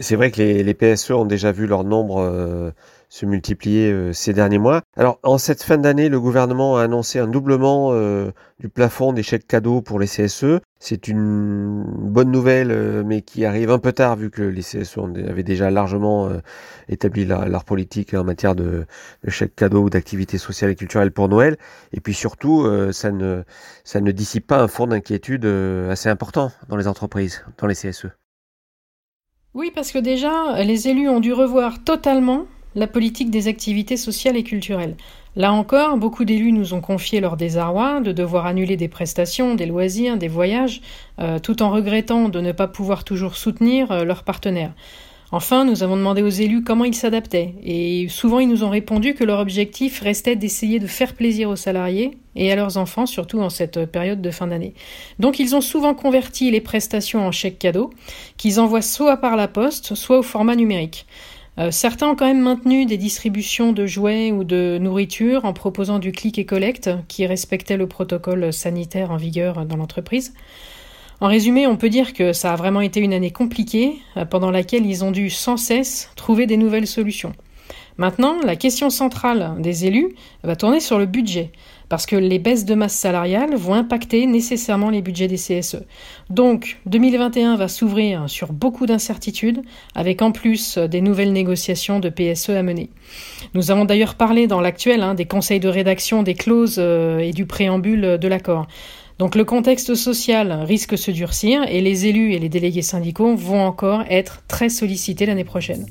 C'est 0.00 0.14
vrai 0.14 0.30
que 0.30 0.40
les, 0.40 0.74
PSE 0.74 1.10
ont 1.10 1.24
déjà 1.24 1.50
vu 1.50 1.66
leur 1.66 1.82
nombre 1.82 2.20
euh, 2.20 2.70
se 3.12 3.26
multiplier 3.26 3.92
euh, 3.92 4.14
ces 4.14 4.32
derniers 4.32 4.58
mois. 4.58 4.80
Alors 4.96 5.18
en 5.22 5.36
cette 5.36 5.62
fin 5.62 5.76
d'année, 5.76 6.08
le 6.08 6.18
gouvernement 6.18 6.78
a 6.78 6.84
annoncé 6.84 7.18
un 7.18 7.26
doublement 7.26 7.90
euh, 7.92 8.30
du 8.58 8.70
plafond 8.70 9.12
des 9.12 9.22
chèques 9.22 9.46
cadeaux 9.46 9.82
pour 9.82 10.00
les 10.00 10.06
CSE. 10.06 10.60
C'est 10.78 11.08
une 11.08 11.84
bonne 11.84 12.30
nouvelle, 12.30 12.70
euh, 12.70 13.02
mais 13.04 13.20
qui 13.20 13.44
arrive 13.44 13.70
un 13.70 13.78
peu 13.78 13.92
tard 13.92 14.16
vu 14.16 14.30
que 14.30 14.40
les 14.40 14.62
CSE 14.62 14.96
avaient 15.28 15.42
déjà 15.42 15.70
largement 15.70 16.30
établi 16.88 17.26
leur 17.26 17.64
politique 17.64 18.14
en 18.14 18.24
matière 18.24 18.54
de, 18.54 18.86
chèques 19.28 19.56
cadeaux 19.56 19.82
ou 19.82 19.90
d'activités 19.90 20.38
sociales 20.38 20.70
et 20.70 20.74
culturelles 20.74 21.12
pour 21.12 21.28
Noël. 21.28 21.58
Et 21.92 22.00
puis 22.00 22.14
surtout, 22.14 22.66
ça, 22.92 23.12
ne, 23.12 23.42
ça 23.84 24.00
ne 24.00 24.10
dissipe 24.10 24.46
pas 24.46 24.58
un 24.58 24.68
fond 24.68 24.86
d'inquiétude 24.86 25.44
assez 25.44 26.08
important 26.08 26.50
dans 26.70 26.76
les 26.76 26.88
entreprises, 26.88 27.44
dans 27.58 27.66
les 27.66 27.74
CSE. 27.74 28.06
Oui, 29.52 29.70
parce 29.74 29.92
que 29.92 29.98
déjà, 29.98 30.62
les 30.62 30.88
élus 30.88 31.10
ont 31.10 31.20
dû 31.20 31.34
revoir 31.34 31.84
totalement 31.84 32.46
la 32.74 32.86
politique 32.86 33.30
des 33.30 33.48
activités 33.48 33.96
sociales 33.96 34.36
et 34.36 34.42
culturelles. 34.42 34.96
Là 35.34 35.52
encore, 35.52 35.96
beaucoup 35.96 36.24
d'élus 36.24 36.52
nous 36.52 36.74
ont 36.74 36.80
confié 36.82 37.20
leur 37.20 37.36
désarroi 37.36 38.00
de 38.00 38.12
devoir 38.12 38.46
annuler 38.46 38.76
des 38.76 38.88
prestations, 38.88 39.54
des 39.54 39.66
loisirs, 39.66 40.18
des 40.18 40.28
voyages, 40.28 40.82
euh, 41.20 41.38
tout 41.38 41.62
en 41.62 41.70
regrettant 41.70 42.28
de 42.28 42.40
ne 42.40 42.52
pas 42.52 42.68
pouvoir 42.68 43.04
toujours 43.04 43.36
soutenir 43.36 43.90
euh, 43.90 44.04
leurs 44.04 44.24
partenaires. 44.24 44.74
Enfin, 45.34 45.64
nous 45.64 45.82
avons 45.82 45.96
demandé 45.96 46.20
aux 46.20 46.28
élus 46.28 46.62
comment 46.62 46.84
ils 46.84 46.94
s'adaptaient, 46.94 47.54
et 47.64 48.06
souvent 48.10 48.38
ils 48.38 48.48
nous 48.48 48.64
ont 48.64 48.68
répondu 48.68 49.14
que 49.14 49.24
leur 49.24 49.40
objectif 49.40 50.00
restait 50.00 50.36
d'essayer 50.36 50.78
de 50.78 50.86
faire 50.86 51.14
plaisir 51.14 51.48
aux 51.48 51.56
salariés 51.56 52.18
et 52.36 52.52
à 52.52 52.56
leurs 52.56 52.76
enfants, 52.76 53.06
surtout 53.06 53.40
en 53.40 53.48
cette 53.48 53.86
période 53.86 54.20
de 54.20 54.30
fin 54.30 54.48
d'année. 54.48 54.74
Donc 55.18 55.38
ils 55.38 55.56
ont 55.56 55.62
souvent 55.62 55.94
converti 55.94 56.50
les 56.50 56.60
prestations 56.60 57.26
en 57.26 57.32
chèques 57.32 57.58
cadeaux, 57.58 57.88
qu'ils 58.36 58.60
envoient 58.60 58.82
soit 58.82 59.16
par 59.16 59.36
la 59.36 59.48
poste, 59.48 59.94
soit 59.94 60.18
au 60.18 60.22
format 60.22 60.54
numérique. 60.54 61.06
Euh, 61.58 61.70
certains 61.70 62.08
ont 62.08 62.16
quand 62.16 62.26
même 62.26 62.40
maintenu 62.40 62.86
des 62.86 62.96
distributions 62.96 63.72
de 63.72 63.84
jouets 63.86 64.32
ou 64.32 64.42
de 64.42 64.78
nourriture 64.80 65.44
en 65.44 65.52
proposant 65.52 65.98
du 65.98 66.10
click 66.10 66.38
et 66.38 66.46
collect 66.46 66.90
qui 67.08 67.26
respectait 67.26 67.76
le 67.76 67.86
protocole 67.86 68.52
sanitaire 68.52 69.10
en 69.10 69.16
vigueur 69.16 69.66
dans 69.66 69.76
l'entreprise. 69.76 70.32
En 71.20 71.28
résumé, 71.28 71.66
on 71.66 71.76
peut 71.76 71.90
dire 71.90 72.14
que 72.14 72.32
ça 72.32 72.52
a 72.52 72.56
vraiment 72.56 72.80
été 72.80 73.00
une 73.00 73.12
année 73.12 73.30
compliquée 73.30 73.98
euh, 74.16 74.24
pendant 74.24 74.50
laquelle 74.50 74.86
ils 74.86 75.04
ont 75.04 75.10
dû 75.10 75.28
sans 75.30 75.56
cesse 75.56 76.10
trouver 76.16 76.46
des 76.46 76.56
nouvelles 76.56 76.86
solutions. 76.86 77.32
Maintenant, 77.98 78.40
la 78.42 78.56
question 78.56 78.88
centrale 78.88 79.54
des 79.58 79.84
élus 79.84 80.14
va 80.42 80.56
tourner 80.56 80.80
sur 80.80 80.98
le 80.98 81.04
budget 81.06 81.52
parce 81.92 82.06
que 82.06 82.16
les 82.16 82.38
baisses 82.38 82.64
de 82.64 82.74
masse 82.74 82.94
salariale 82.94 83.54
vont 83.54 83.74
impacter 83.74 84.24
nécessairement 84.24 84.88
les 84.88 85.02
budgets 85.02 85.28
des 85.28 85.36
CSE. 85.36 85.82
Donc 86.30 86.78
2021 86.86 87.56
va 87.56 87.68
s'ouvrir 87.68 88.30
sur 88.30 88.54
beaucoup 88.54 88.86
d'incertitudes, 88.86 89.60
avec 89.94 90.22
en 90.22 90.32
plus 90.32 90.78
des 90.78 91.02
nouvelles 91.02 91.34
négociations 91.34 92.00
de 92.00 92.08
PSE 92.08 92.48
à 92.48 92.62
mener. 92.62 92.88
Nous 93.52 93.70
avons 93.70 93.84
d'ailleurs 93.84 94.14
parlé 94.14 94.46
dans 94.46 94.62
l'actuel 94.62 95.02
hein, 95.02 95.12
des 95.12 95.26
conseils 95.26 95.60
de 95.60 95.68
rédaction, 95.68 96.22
des 96.22 96.32
clauses 96.32 96.76
euh, 96.78 97.18
et 97.18 97.32
du 97.32 97.44
préambule 97.44 98.16
de 98.18 98.26
l'accord. 98.26 98.68
Donc 99.18 99.34
le 99.34 99.44
contexte 99.44 99.94
social 99.94 100.50
risque 100.62 100.92
de 100.92 100.96
se 100.96 101.10
durcir 101.10 101.62
et 101.68 101.82
les 101.82 102.06
élus 102.06 102.32
et 102.32 102.38
les 102.38 102.48
délégués 102.48 102.80
syndicaux 102.80 103.36
vont 103.36 103.60
encore 103.60 104.04
être 104.08 104.44
très 104.48 104.70
sollicités 104.70 105.26
l'année 105.26 105.44
prochaine. 105.44 105.84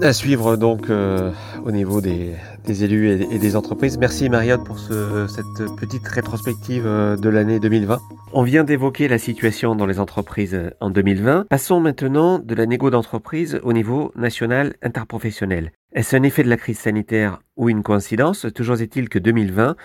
À 0.00 0.12
suivre 0.12 0.56
donc 0.56 0.88
euh, 0.88 1.32
au 1.64 1.72
niveau 1.72 2.00
des, 2.00 2.34
élus 2.68 3.10
et, 3.10 3.38
des 3.38 3.56
entreprises. 3.56 3.98
Merci 3.98 4.28
Mariotte 4.28 4.64
pour 4.64 4.78
cette 4.78 5.76
petite 5.76 6.06
rétrospective 6.06 6.84
euh, 6.86 7.16
de 7.16 7.28
l'année 7.28 7.60
2020. 7.60 7.98
On 8.32 8.42
vient 8.42 8.64
d'évoquer 8.64 9.08
la 9.08 9.18
situation 9.18 9.74
dans 9.74 9.86
les 9.86 9.98
entreprises 9.98 10.54
euh, 10.54 10.70
en 10.80 10.90
2020. 10.90 11.46
Passons 11.48 11.80
maintenant 11.80 12.38
de 12.38 12.54
la 12.54 12.66
négo 12.66 12.90
d'entreprise 12.90 13.60
au 13.62 13.72
niveau 13.72 14.12
national 14.16 14.74
interprofessionnel. 14.82 15.72
Est-ce 15.92 16.16
un 16.16 16.22
effet 16.22 16.44
de 16.44 16.48
la 16.48 16.56
crise 16.56 16.78
sanitaire 16.78 17.40
ou 17.56 17.68
une 17.68 17.82
coïncidence? 17.82 18.46
Toujours 18.54 18.80
est-il 18.80 19.08
que 19.08 19.18
2020 19.18 19.76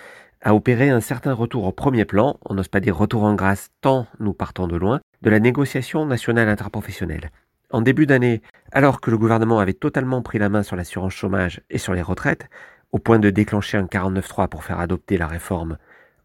a 0.42 0.54
opéré 0.54 0.90
un 0.90 1.02
certain 1.02 1.34
retour 1.34 1.66
au 1.66 1.72
premier 1.72 2.06
plan, 2.06 2.38
on 2.46 2.54
n'ose 2.54 2.68
pas 2.68 2.80
dire 2.80 2.96
retour 2.96 3.24
en 3.24 3.34
grâce 3.34 3.70
tant 3.82 4.06
nous 4.20 4.34
partons 4.34 4.68
de 4.68 4.76
loin, 4.76 5.00
de 5.24 5.30
la 5.32 5.40
négociation 5.40 6.06
nationale 6.06 6.50
interprofessionnelle. 6.50 7.32
En 7.72 7.82
début 7.82 8.06
d'année, 8.06 8.42
alors 8.72 9.02
que 9.02 9.12
le 9.12 9.18
gouvernement 9.18 9.60
avait 9.60 9.74
totalement 9.74 10.22
pris 10.22 10.38
la 10.38 10.50
main 10.50 10.64
sur 10.64 10.76
l'assurance 10.76 11.14
chômage 11.14 11.62
et 11.70 11.78
sur 11.78 11.94
les 11.94 12.02
retraites, 12.02 12.48
au 12.92 13.00
point 13.00 13.20
de 13.20 13.30
déclencher 13.30 13.78
un 13.78 13.86
49.3 13.86 14.48
pour 14.48 14.64
faire 14.64 14.80
adopter 14.80 15.18
la 15.18 15.28
réforme 15.28 15.78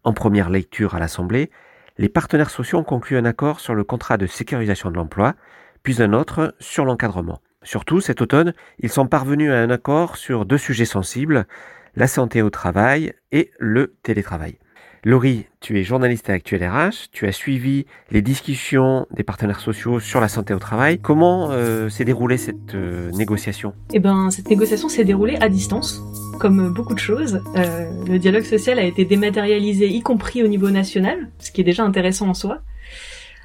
en 0.03 0.13
première 0.13 0.49
lecture 0.49 0.95
à 0.95 0.99
l'Assemblée, 0.99 1.51
les 1.97 2.09
partenaires 2.09 2.49
sociaux 2.49 2.79
ont 2.79 2.83
conclu 2.83 3.17
un 3.17 3.25
accord 3.25 3.59
sur 3.59 3.75
le 3.75 3.83
contrat 3.83 4.17
de 4.17 4.27
sécurisation 4.27 4.89
de 4.89 4.95
l'emploi, 4.95 5.35
puis 5.83 6.01
un 6.01 6.13
autre 6.13 6.55
sur 6.59 6.85
l'encadrement. 6.85 7.41
Surtout, 7.63 8.01
cet 8.01 8.21
automne, 8.21 8.53
ils 8.79 8.89
sont 8.89 9.05
parvenus 9.05 9.51
à 9.51 9.59
un 9.59 9.69
accord 9.69 10.17
sur 10.17 10.45
deux 10.45 10.57
sujets 10.57 10.85
sensibles, 10.85 11.45
la 11.95 12.07
santé 12.07 12.41
au 12.41 12.49
travail 12.49 13.13
et 13.31 13.51
le 13.59 13.95
télétravail. 14.01 14.57
Laurie, 15.03 15.45
tu 15.61 15.79
es 15.79 15.83
journaliste 15.83 16.29
à 16.29 16.33
Actuel 16.33 16.63
RH, 16.63 17.09
tu 17.11 17.25
as 17.25 17.31
suivi 17.31 17.87
les 18.11 18.21
discussions 18.21 19.07
des 19.09 19.23
partenaires 19.23 19.59
sociaux 19.59 19.99
sur 19.99 20.21
la 20.21 20.27
santé 20.27 20.53
au 20.53 20.59
travail. 20.59 20.99
Comment 20.99 21.49
euh, 21.49 21.89
s'est 21.89 22.05
déroulée 22.05 22.37
cette 22.37 22.75
euh, 22.75 23.09
négociation? 23.09 23.73
Eh 23.93 23.99
ben, 23.99 24.29
cette 24.29 24.47
négociation 24.47 24.89
s'est 24.89 25.03
déroulée 25.03 25.37
à 25.41 25.49
distance, 25.49 25.99
comme 26.39 26.71
beaucoup 26.71 26.93
de 26.93 26.99
choses. 26.99 27.41
Euh, 27.55 27.89
le 28.07 28.19
dialogue 28.19 28.43
social 28.43 28.77
a 28.77 28.83
été 28.83 29.03
dématérialisé, 29.03 29.87
y 29.87 30.01
compris 30.01 30.43
au 30.43 30.47
niveau 30.47 30.69
national, 30.69 31.31
ce 31.39 31.51
qui 31.51 31.61
est 31.61 31.63
déjà 31.63 31.83
intéressant 31.83 32.29
en 32.29 32.35
soi. 32.35 32.59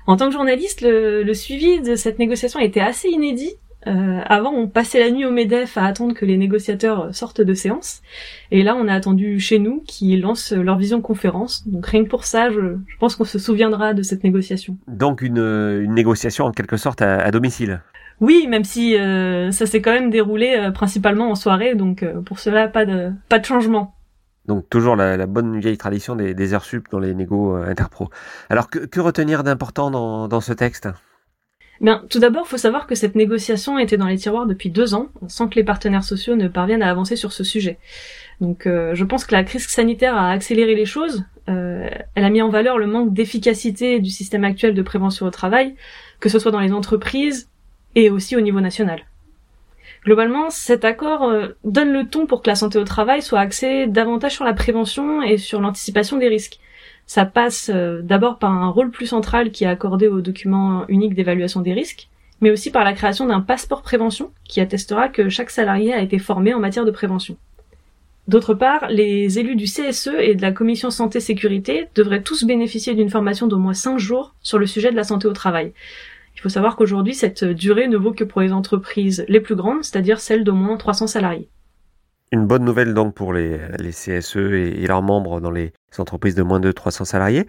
En 0.06 0.18
tant 0.18 0.26
que 0.26 0.34
journaliste, 0.34 0.82
le, 0.82 1.22
le 1.22 1.34
suivi 1.34 1.80
de 1.80 1.96
cette 1.96 2.18
négociation 2.18 2.60
a 2.60 2.64
été 2.64 2.82
assez 2.82 3.08
inédit 3.08 3.54
euh, 3.86 4.20
avant, 4.26 4.52
on 4.52 4.68
passait 4.68 4.98
la 4.98 5.10
nuit 5.10 5.24
au 5.24 5.30
MEDEF 5.30 5.78
à 5.78 5.84
attendre 5.84 6.14
que 6.14 6.24
les 6.24 6.36
négociateurs 6.36 7.14
sortent 7.14 7.40
de 7.40 7.54
séance. 7.54 8.02
Et 8.50 8.62
là, 8.62 8.74
on 8.76 8.88
a 8.88 8.94
attendu 8.94 9.38
chez 9.38 9.58
nous 9.58 9.82
qu'ils 9.86 10.20
lancent 10.20 10.52
leur 10.52 10.76
vision 10.76 11.00
conférence. 11.00 11.66
Donc 11.68 11.86
rien 11.86 12.02
que 12.02 12.08
pour 12.08 12.24
ça, 12.24 12.50
je, 12.50 12.76
pense 12.98 13.14
qu'on 13.16 13.24
se 13.24 13.38
souviendra 13.38 13.94
de 13.94 14.02
cette 14.02 14.24
négociation. 14.24 14.76
Donc 14.88 15.22
une, 15.22 15.84
négociation 15.92 16.46
en 16.46 16.52
quelque 16.52 16.76
sorte 16.76 17.02
à, 17.02 17.30
domicile 17.30 17.80
oui, 18.18 18.46
même 18.48 18.64
si 18.64 18.96
euh, 18.96 19.50
ça 19.50 19.66
s'est 19.66 19.82
quand 19.82 19.92
même 19.92 20.08
déroulé 20.08 20.56
euh, 20.56 20.70
principalement 20.70 21.30
en 21.30 21.34
soirée, 21.34 21.74
donc 21.74 22.02
pour 22.24 22.38
cela 22.38 22.66
pas 22.66 22.86
de 22.86 23.12
pas 23.28 23.38
de 23.38 23.44
changement. 23.44 23.94
Donc 24.46 24.70
toujours 24.70 24.96
la, 24.96 25.26
bonne 25.26 25.60
vieille 25.60 25.76
tradition 25.76 26.16
des, 26.16 26.54
heures 26.54 26.64
sup 26.64 26.86
dans 26.90 26.98
les 26.98 27.12
négos 27.12 27.56
interpro. 27.56 28.08
Alors 28.48 28.70
que, 28.70 29.00
retenir 29.00 29.44
d'important 29.44 29.90
dans 29.90 30.40
ce 30.40 30.54
texte? 30.54 30.88
Bien, 31.80 32.04
tout 32.08 32.18
d'abord, 32.18 32.44
il 32.46 32.48
faut 32.48 32.56
savoir 32.56 32.86
que 32.86 32.94
cette 32.94 33.14
négociation 33.14 33.78
était 33.78 33.96
dans 33.96 34.06
les 34.06 34.16
tiroirs 34.16 34.46
depuis 34.46 34.70
deux 34.70 34.94
ans, 34.94 35.08
sans 35.28 35.48
que 35.48 35.56
les 35.56 35.64
partenaires 35.64 36.04
sociaux 36.04 36.34
ne 36.34 36.48
parviennent 36.48 36.82
à 36.82 36.90
avancer 36.90 37.16
sur 37.16 37.32
ce 37.32 37.44
sujet. 37.44 37.78
Donc, 38.40 38.66
euh, 38.66 38.94
je 38.94 39.04
pense 39.04 39.24
que 39.24 39.34
la 39.34 39.44
crise 39.44 39.66
sanitaire 39.66 40.16
a 40.16 40.30
accéléré 40.30 40.74
les 40.74 40.86
choses. 40.86 41.24
Euh, 41.48 41.88
elle 42.14 42.24
a 42.24 42.30
mis 42.30 42.42
en 42.42 42.48
valeur 42.48 42.78
le 42.78 42.86
manque 42.86 43.12
d'efficacité 43.12 44.00
du 44.00 44.10
système 44.10 44.44
actuel 44.44 44.74
de 44.74 44.82
prévention 44.82 45.26
au 45.26 45.30
travail, 45.30 45.74
que 46.20 46.28
ce 46.28 46.38
soit 46.38 46.50
dans 46.50 46.60
les 46.60 46.72
entreprises 46.72 47.48
et 47.94 48.10
aussi 48.10 48.36
au 48.36 48.40
niveau 48.40 48.60
national. 48.60 49.04
Globalement, 50.04 50.50
cet 50.50 50.84
accord 50.84 51.24
euh, 51.24 51.48
donne 51.64 51.92
le 51.92 52.06
ton 52.06 52.26
pour 52.26 52.42
que 52.42 52.48
la 52.48 52.54
santé 52.54 52.78
au 52.78 52.84
travail 52.84 53.22
soit 53.22 53.40
axée 53.40 53.86
davantage 53.86 54.32
sur 54.32 54.44
la 54.44 54.54
prévention 54.54 55.22
et 55.22 55.36
sur 55.36 55.60
l'anticipation 55.60 56.16
des 56.16 56.28
risques. 56.28 56.58
Ça 57.06 57.24
passe 57.24 57.70
euh, 57.72 58.02
d'abord 58.02 58.38
par 58.38 58.50
un 58.50 58.68
rôle 58.68 58.90
plus 58.90 59.06
central 59.06 59.52
qui 59.52 59.64
est 59.64 59.68
accordé 59.68 60.08
au 60.08 60.20
document 60.20 60.84
unique 60.88 61.14
d'évaluation 61.14 61.60
des 61.60 61.72
risques, 61.72 62.08
mais 62.40 62.50
aussi 62.50 62.70
par 62.70 62.84
la 62.84 62.92
création 62.92 63.26
d'un 63.26 63.40
passeport 63.40 63.82
prévention 63.82 64.32
qui 64.44 64.60
attestera 64.60 65.08
que 65.08 65.28
chaque 65.28 65.50
salarié 65.50 65.94
a 65.94 66.02
été 66.02 66.18
formé 66.18 66.52
en 66.52 66.58
matière 66.60 66.84
de 66.84 66.90
prévention. 66.90 67.36
D'autre 68.26 68.54
part, 68.54 68.88
les 68.88 69.38
élus 69.38 69.54
du 69.54 69.66
CSE 69.66 70.10
et 70.18 70.34
de 70.34 70.42
la 70.42 70.50
commission 70.50 70.90
santé-sécurité 70.90 71.86
devraient 71.94 72.22
tous 72.22 72.44
bénéficier 72.44 72.94
d'une 72.94 73.08
formation 73.08 73.46
d'au 73.46 73.58
moins 73.58 73.72
5 73.72 73.98
jours 73.98 74.34
sur 74.42 74.58
le 74.58 74.66
sujet 74.66 74.90
de 74.90 74.96
la 74.96 75.04
santé 75.04 75.28
au 75.28 75.32
travail. 75.32 75.72
Il 76.34 76.40
faut 76.40 76.48
savoir 76.48 76.74
qu'aujourd'hui, 76.74 77.14
cette 77.14 77.44
durée 77.44 77.86
ne 77.86 77.96
vaut 77.96 78.12
que 78.12 78.24
pour 78.24 78.40
les 78.40 78.52
entreprises 78.52 79.24
les 79.28 79.40
plus 79.40 79.54
grandes, 79.54 79.84
c'est-à-dire 79.84 80.18
celles 80.18 80.42
d'au 80.42 80.54
moins 80.54 80.76
300 80.76 81.06
salariés. 81.06 81.48
Une 82.32 82.46
bonne 82.46 82.64
nouvelle 82.64 82.92
donc 82.92 83.14
pour 83.14 83.32
les, 83.32 83.58
CSE 83.90 84.36
et, 84.36 84.86
leurs 84.86 85.02
membres 85.02 85.40
dans 85.40 85.52
les 85.52 85.72
entreprises 85.98 86.34
de 86.34 86.42
moins 86.42 86.58
de 86.58 86.72
300 86.72 87.04
salariés. 87.04 87.46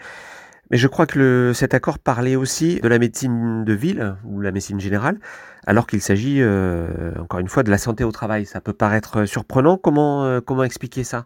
Mais 0.70 0.78
je 0.78 0.88
crois 0.88 1.08
que 1.08 1.52
cet 1.56 1.74
accord 1.74 1.98
parlait 1.98 2.36
aussi 2.36 2.80
de 2.82 2.88
la 2.88 3.00
médecine 3.00 3.64
de 3.64 3.74
ville 3.74 4.16
ou 4.26 4.42
la 4.42 4.52
médecine 4.52 4.80
générale, 4.80 5.18
alors 5.66 5.88
qu'il 5.88 6.02
s'agit 6.02 6.42
euh, 6.42 7.12
encore 7.20 7.40
une 7.40 7.48
fois 7.48 7.64
de 7.64 7.72
la 7.72 7.78
santé 7.78 8.04
au 8.04 8.12
travail. 8.12 8.46
Ça 8.46 8.60
peut 8.60 8.74
paraître 8.74 9.26
surprenant. 9.26 9.78
Comment, 9.78 10.26
euh, 10.26 10.42
comment 10.42 10.64
expliquer 10.64 11.04
ça? 11.04 11.26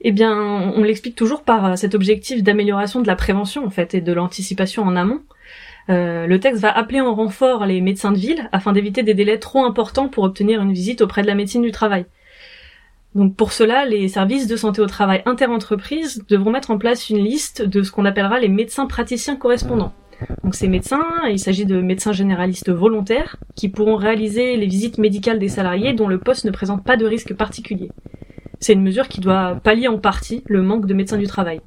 Eh 0.00 0.12
bien, 0.12 0.32
on 0.32 0.82
l'explique 0.82 1.16
toujours 1.16 1.42
par 1.42 1.64
euh, 1.64 1.76
cet 1.76 1.94
objectif 1.94 2.42
d'amélioration 2.42 3.02
de 3.02 3.06
la 3.06 3.16
prévention 3.16 3.66
en 3.66 3.70
fait 3.70 3.94
et 3.94 4.00
de 4.00 4.12
l'anticipation 4.12 4.82
en 4.82 4.96
amont. 4.96 5.20
le 5.88 6.36
texte 6.36 6.62
va 6.62 6.76
appeler 6.76 7.00
en 7.00 7.14
renfort 7.14 7.66
les 7.66 7.80
médecins 7.80 8.12
de 8.12 8.18
ville 8.18 8.48
afin 8.52 8.72
d'éviter 8.72 9.02
des 9.02 9.14
délais 9.14 9.38
trop 9.38 9.64
importants 9.64 10.08
pour 10.08 10.24
obtenir 10.24 10.62
une 10.62 10.72
visite 10.72 11.02
auprès 11.02 11.22
de 11.22 11.26
la 11.26 11.34
médecine 11.34 11.62
du 11.62 11.72
travail. 11.72 12.06
Donc 13.18 13.34
pour 13.34 13.52
cela, 13.52 13.84
les 13.84 14.06
services 14.06 14.46
de 14.46 14.54
santé 14.54 14.80
au 14.80 14.86
travail 14.86 15.22
interentreprises 15.26 16.22
devront 16.28 16.52
mettre 16.52 16.70
en 16.70 16.78
place 16.78 17.10
une 17.10 17.18
liste 17.18 17.62
de 17.62 17.82
ce 17.82 17.90
qu'on 17.90 18.04
appellera 18.04 18.38
les 18.38 18.48
médecins 18.48 18.86
praticiens 18.86 19.34
correspondants. 19.34 19.92
Donc 20.44 20.54
ces 20.54 20.68
médecins, 20.68 21.04
il 21.28 21.40
s'agit 21.40 21.66
de 21.66 21.80
médecins 21.80 22.12
généralistes 22.12 22.70
volontaires 22.70 23.34
qui 23.56 23.68
pourront 23.70 23.96
réaliser 23.96 24.56
les 24.56 24.68
visites 24.68 24.98
médicales 24.98 25.40
des 25.40 25.48
salariés 25.48 25.94
dont 25.94 26.06
le 26.06 26.20
poste 26.20 26.44
ne 26.44 26.52
présente 26.52 26.84
pas 26.84 26.96
de 26.96 27.06
risque 27.06 27.34
particulier. 27.34 27.90
C'est 28.60 28.74
une 28.74 28.84
mesure 28.84 29.08
qui 29.08 29.20
doit 29.20 29.58
pallier 29.64 29.88
en 29.88 29.98
partie 29.98 30.44
le 30.46 30.62
manque 30.62 30.86
de 30.86 30.94
médecins 30.94 31.18
du 31.18 31.26
travail. 31.26 31.60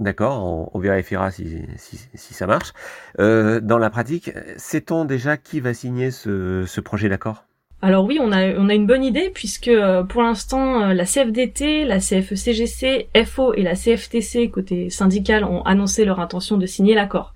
D'accord, 0.00 0.74
on, 0.74 0.78
vérifiera 0.80 1.30
si, 1.30 1.68
ça 2.16 2.48
marche. 2.48 2.72
Euh, 3.20 3.60
dans 3.60 3.78
la 3.78 3.90
pratique, 3.90 4.32
sait-on 4.56 5.04
déjà 5.04 5.36
qui 5.36 5.60
va 5.60 5.72
signer 5.72 6.10
ce 6.10 6.80
projet 6.80 7.08
d'accord? 7.08 7.44
Alors 7.82 8.04
oui, 8.04 8.18
on 8.20 8.30
a, 8.30 8.44
une 8.44 8.86
bonne 8.86 9.04
idée 9.04 9.30
puisque 9.32 9.68
euh, 9.68 10.02
pour 10.02 10.22
l'instant 10.22 10.82
euh, 10.82 10.92
la 10.92 11.06
CFDT, 11.06 11.84
la 11.84 11.98
CFECGC, 11.98 13.08
FO 13.24 13.54
et 13.54 13.62
la 13.62 13.74
CFTC 13.74 14.50
côté 14.50 14.90
syndical 14.90 15.44
ont 15.44 15.62
annoncé 15.62 16.04
leur 16.04 16.20
intention 16.20 16.58
de 16.58 16.66
signer 16.66 16.94
l'accord. 16.94 17.32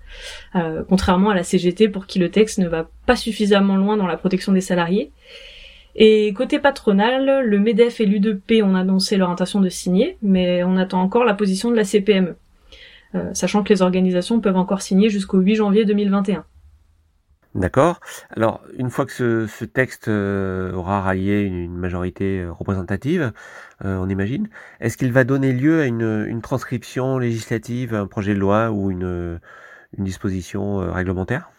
Euh, 0.55 0.83
contrairement 0.87 1.31
à 1.31 1.35
la 1.35 1.43
CGT 1.43 1.89
pour 1.89 2.05
qui 2.05 2.19
le 2.19 2.29
texte 2.29 2.59
ne 2.59 2.67
va 2.67 2.87
pas 3.07 3.15
suffisamment 3.15 3.75
loin 3.75 3.97
dans 3.97 4.05
la 4.05 4.17
protection 4.17 4.51
des 4.51 4.61
salariés. 4.61 5.11
Et 5.95 6.31
côté 6.33 6.59
patronal, 6.59 7.41
le 7.43 7.59
MEDEF 7.59 7.99
et 8.01 8.05
l'U2P 8.05 8.61
ont 8.61 8.75
annoncé 8.75 9.17
leur 9.17 9.29
intention 9.31 9.61
de 9.61 9.69
signer, 9.69 10.17
mais 10.21 10.61
on 10.63 10.75
attend 10.75 11.01
encore 11.01 11.23
la 11.23 11.33
position 11.33 11.71
de 11.71 11.75
la 11.75 11.85
CPME, 11.85 12.35
sachant 13.31 13.63
que 13.63 13.71
les 13.71 13.81
organisations 13.81 14.41
peuvent 14.41 14.57
encore 14.57 14.81
signer 14.81 15.09
jusqu'au 15.09 15.39
8 15.39 15.55
janvier 15.55 15.85
2021. 15.85 16.43
D'accord. 17.55 18.01
Alors, 18.31 18.61
une 18.77 18.89
fois 18.89 19.05
que 19.05 19.47
ce, 19.47 19.63
texte 19.63 20.09
euh, 20.09 20.73
aura 20.73 21.01
rallié 21.01 21.39
une, 21.39 21.73
majorité 21.73 22.41
euh, 22.41 22.51
représentative, 22.51 23.31
euh, 23.85 23.97
on 23.97 24.09
imagine, 24.09 24.49
est-ce 24.81 24.97
qu'il 24.97 25.13
va 25.13 25.23
donner 25.23 25.53
lieu 25.53 25.79
à 25.81 25.85
une, 25.85 26.41
transcription 26.41 27.17
législative, 27.17 27.95
un 27.95 28.07
projet 28.07 28.33
de 28.33 28.39
loi 28.39 28.71
ou 28.71 28.91
une 28.91 29.39
disposition 29.97 30.91
réglementaire? 30.91 31.49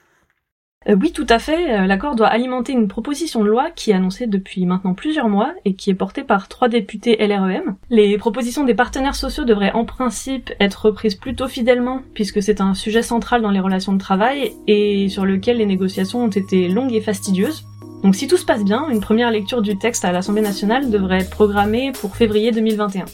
Euh, 0.88 0.96
oui, 1.00 1.12
tout 1.12 1.26
à 1.28 1.38
fait. 1.38 1.72
Euh, 1.72 1.86
l'accord 1.86 2.14
doit 2.14 2.28
alimenter 2.28 2.72
une 2.72 2.88
proposition 2.88 3.42
de 3.42 3.48
loi 3.48 3.70
qui 3.74 3.90
est 3.90 3.94
annoncée 3.94 4.26
depuis 4.26 4.66
maintenant 4.66 4.94
plusieurs 4.94 5.28
mois 5.28 5.52
et 5.64 5.74
qui 5.74 5.90
est 5.90 5.94
portée 5.94 6.22
par 6.22 6.48
trois 6.48 6.68
députés 6.68 7.16
LREM. 7.18 7.76
Les 7.90 8.16
propositions 8.18 8.64
des 8.64 8.74
partenaires 8.74 9.16
sociaux 9.16 9.44
devraient 9.44 9.72
en 9.72 9.84
principe 9.84 10.52
être 10.60 10.86
reprises 10.86 11.16
plutôt 11.16 11.48
fidèlement 11.48 12.02
puisque 12.14 12.42
c'est 12.42 12.60
un 12.60 12.74
sujet 12.74 13.02
central 13.02 13.42
dans 13.42 13.50
les 13.50 13.60
relations 13.60 13.92
de 13.92 13.98
travail 13.98 14.52
et 14.68 15.08
sur 15.08 15.24
lequel 15.24 15.58
les 15.58 15.66
négociations 15.66 16.24
ont 16.24 16.28
été 16.28 16.68
longues 16.68 16.94
et 16.94 17.00
fastidieuses. 17.00 17.64
Donc 18.04 18.14
si 18.14 18.28
tout 18.28 18.36
se 18.36 18.44
passe 18.44 18.62
bien, 18.62 18.88
une 18.88 19.00
première 19.00 19.30
lecture 19.30 19.62
du 19.62 19.76
texte 19.78 20.04
à 20.04 20.12
l'Assemblée 20.12 20.42
nationale 20.42 20.90
devrait 20.90 21.22
être 21.22 21.30
programmée 21.30 21.90
pour 21.92 22.14
février 22.14 22.52
2021. 22.52 23.06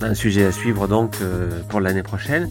Un 0.00 0.14
sujet 0.14 0.46
à 0.46 0.52
suivre 0.52 0.88
donc 0.88 1.16
euh, 1.20 1.60
pour 1.68 1.80
l'année 1.80 2.02
prochaine. 2.02 2.48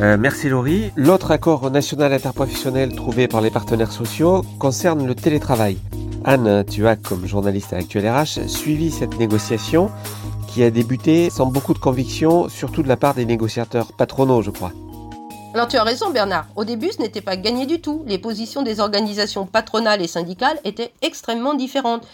Euh, 0.00 0.16
merci 0.18 0.50
Laurie. 0.50 0.90
L'autre 0.96 1.30
accord 1.30 1.70
national 1.70 2.12
interprofessionnel 2.12 2.94
trouvé 2.94 3.28
par 3.28 3.40
les 3.40 3.50
partenaires 3.50 3.92
sociaux 3.92 4.42
concerne 4.58 5.06
le 5.06 5.14
télétravail. 5.14 5.78
Anne, 6.24 6.64
tu 6.64 6.86
as, 6.86 6.96
comme 6.96 7.26
journaliste 7.26 7.72
à 7.72 7.76
Actuel 7.76 8.06
RH, 8.06 8.46
suivi 8.46 8.90
cette 8.90 9.18
négociation 9.18 9.90
qui 10.48 10.62
a 10.62 10.70
débuté 10.70 11.30
sans 11.30 11.46
beaucoup 11.46 11.72
de 11.72 11.78
conviction, 11.78 12.48
surtout 12.48 12.82
de 12.82 12.88
la 12.88 12.96
part 12.96 13.14
des 13.14 13.24
négociateurs 13.24 13.92
patronaux, 13.92 14.42
je 14.42 14.50
crois. 14.50 14.72
Alors 15.54 15.68
tu 15.68 15.78
as 15.78 15.84
raison 15.84 16.10
Bernard, 16.10 16.46
au 16.54 16.64
début 16.64 16.90
ce 16.92 17.00
n'était 17.00 17.22
pas 17.22 17.38
gagné 17.38 17.64
du 17.64 17.80
tout. 17.80 18.02
Les 18.06 18.18
positions 18.18 18.62
des 18.62 18.80
organisations 18.80 19.46
patronales 19.46 20.02
et 20.02 20.06
syndicales 20.06 20.58
étaient 20.64 20.92
extrêmement 21.00 21.54
différentes. 21.54 22.06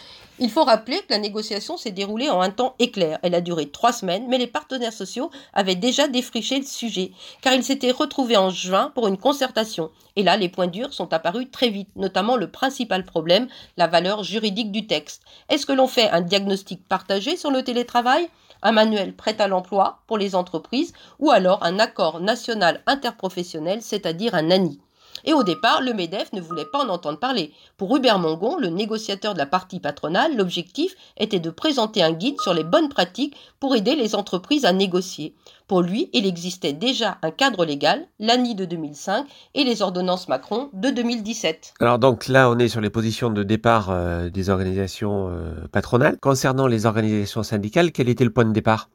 Il 0.45 0.51
faut 0.51 0.65
rappeler 0.65 0.97
que 0.97 1.11
la 1.11 1.19
négociation 1.19 1.77
s'est 1.77 1.93
déroulée 1.93 2.29
en 2.29 2.41
un 2.41 2.51
temps 2.51 2.75
éclair. 2.81 3.21
Elle 3.23 3.37
a 3.37 3.41
duré 3.41 3.71
trois 3.71 3.93
semaines, 3.93 4.27
mais 4.29 4.39
les 4.39 4.49
partenaires 4.49 4.93
sociaux 4.93 5.31
avaient 5.53 5.77
déjà 5.77 6.09
défriché 6.09 6.59
le 6.59 6.67
sujet, 6.67 7.13
car 7.43 7.55
ils 7.55 7.63
s'étaient 7.63 7.93
retrouvés 7.93 8.37
en 8.37 8.51
juin 8.51 8.91
pour 8.97 9.07
une 9.07 9.19
concertation. 9.19 9.93
Et 10.17 10.25
là, 10.25 10.37
les 10.37 10.49
points 10.49 10.67
durs 10.67 10.93
sont 10.93 11.13
apparus 11.13 11.47
très 11.53 11.69
vite, 11.69 11.91
notamment 11.95 12.35
le 12.35 12.51
principal 12.51 13.05
problème, 13.05 13.47
la 13.77 13.87
valeur 13.87 14.25
juridique 14.25 14.73
du 14.73 14.89
texte. 14.89 15.23
Est-ce 15.49 15.65
que 15.65 15.73
l'on 15.73 15.87
fait 15.87 16.11
un 16.11 16.23
diagnostic 16.23 16.89
partagé 16.89 17.37
sur 17.37 17.53
le 17.53 17.63
télétravail 17.63 18.29
un 18.65 18.73
manuel 18.73 19.15
prêt 19.15 19.41
à 19.41 19.47
l'emploi 19.47 20.01
pour 20.09 20.19
les 20.19 20.35
entreprises 20.35 20.93
ou 21.21 21.31
alors 21.31 21.63
un 21.63 21.79
accord 21.79 22.19
national 22.19 22.83
interprofessionnel, 22.87 23.81
c'est-à-dire 23.81 24.35
un 24.35 24.51
ANI. 24.51 24.81
Et 25.25 25.33
au 25.33 25.43
départ, 25.43 25.81
le 25.83 25.93
MEDEF 25.93 26.33
ne 26.33 26.41
voulait 26.41 26.65
pas 26.65 26.85
en 26.85 26.89
entendre 26.89 27.19
parler. 27.19 27.53
Pour 27.77 27.97
Hubert 27.97 28.19
Mongon, 28.19 28.57
le 28.59 28.69
négociateur 28.69 29.35
de 29.35 29.39
la 29.39 29.47
partie 29.47 29.81
patronale, 29.81 30.37
l'objectif 30.37 30.95
était 31.17 31.41
de 31.41 31.51
présenter 31.51 32.03
un 32.03 32.13
guide 32.13 32.41
sur 32.41 32.55
les 32.55 32.65
bonnes 32.65 32.89
pratiques 32.89 33.37
pour 33.61 33.77
aider 33.77 33.95
les 33.95 34.15
entreprises 34.15 34.65
à 34.65 34.73
négocier. 34.73 35.35
Pour 35.69 35.81
lui, 35.81 36.11
il 36.13 36.27
existait 36.27 36.73
déjà 36.73 37.19
un 37.23 37.31
cadre 37.31 37.65
légal, 37.65 38.07
l'ANI 38.19 38.55
de 38.55 38.65
2005 38.65 39.27
et 39.55 39.65
les 39.65 39.81
ordonnances 39.81 40.29
Macron 40.29 40.69
de 40.73 40.91
2017. 40.91 41.75
Alors 41.81 41.99
donc 41.99 42.29
là, 42.29 42.51
on 42.51 42.59
est 42.59 42.69
sur 42.69 42.81
les 42.81 42.91
positions 42.91 43.31
de 43.31 43.43
départ 43.43 43.89
euh, 43.91 44.29
des 44.29 44.51
organisations 44.51 45.29
euh, 45.31 45.67
patronales. 45.71 46.19
Concernant 46.21 46.67
les 46.67 46.85
organisations 46.87 47.43
syndicales, 47.43 47.93
quel 47.93 48.09
était 48.09 48.25
le 48.25 48.33
point 48.33 48.45
de 48.45 48.53
départ? 48.53 48.89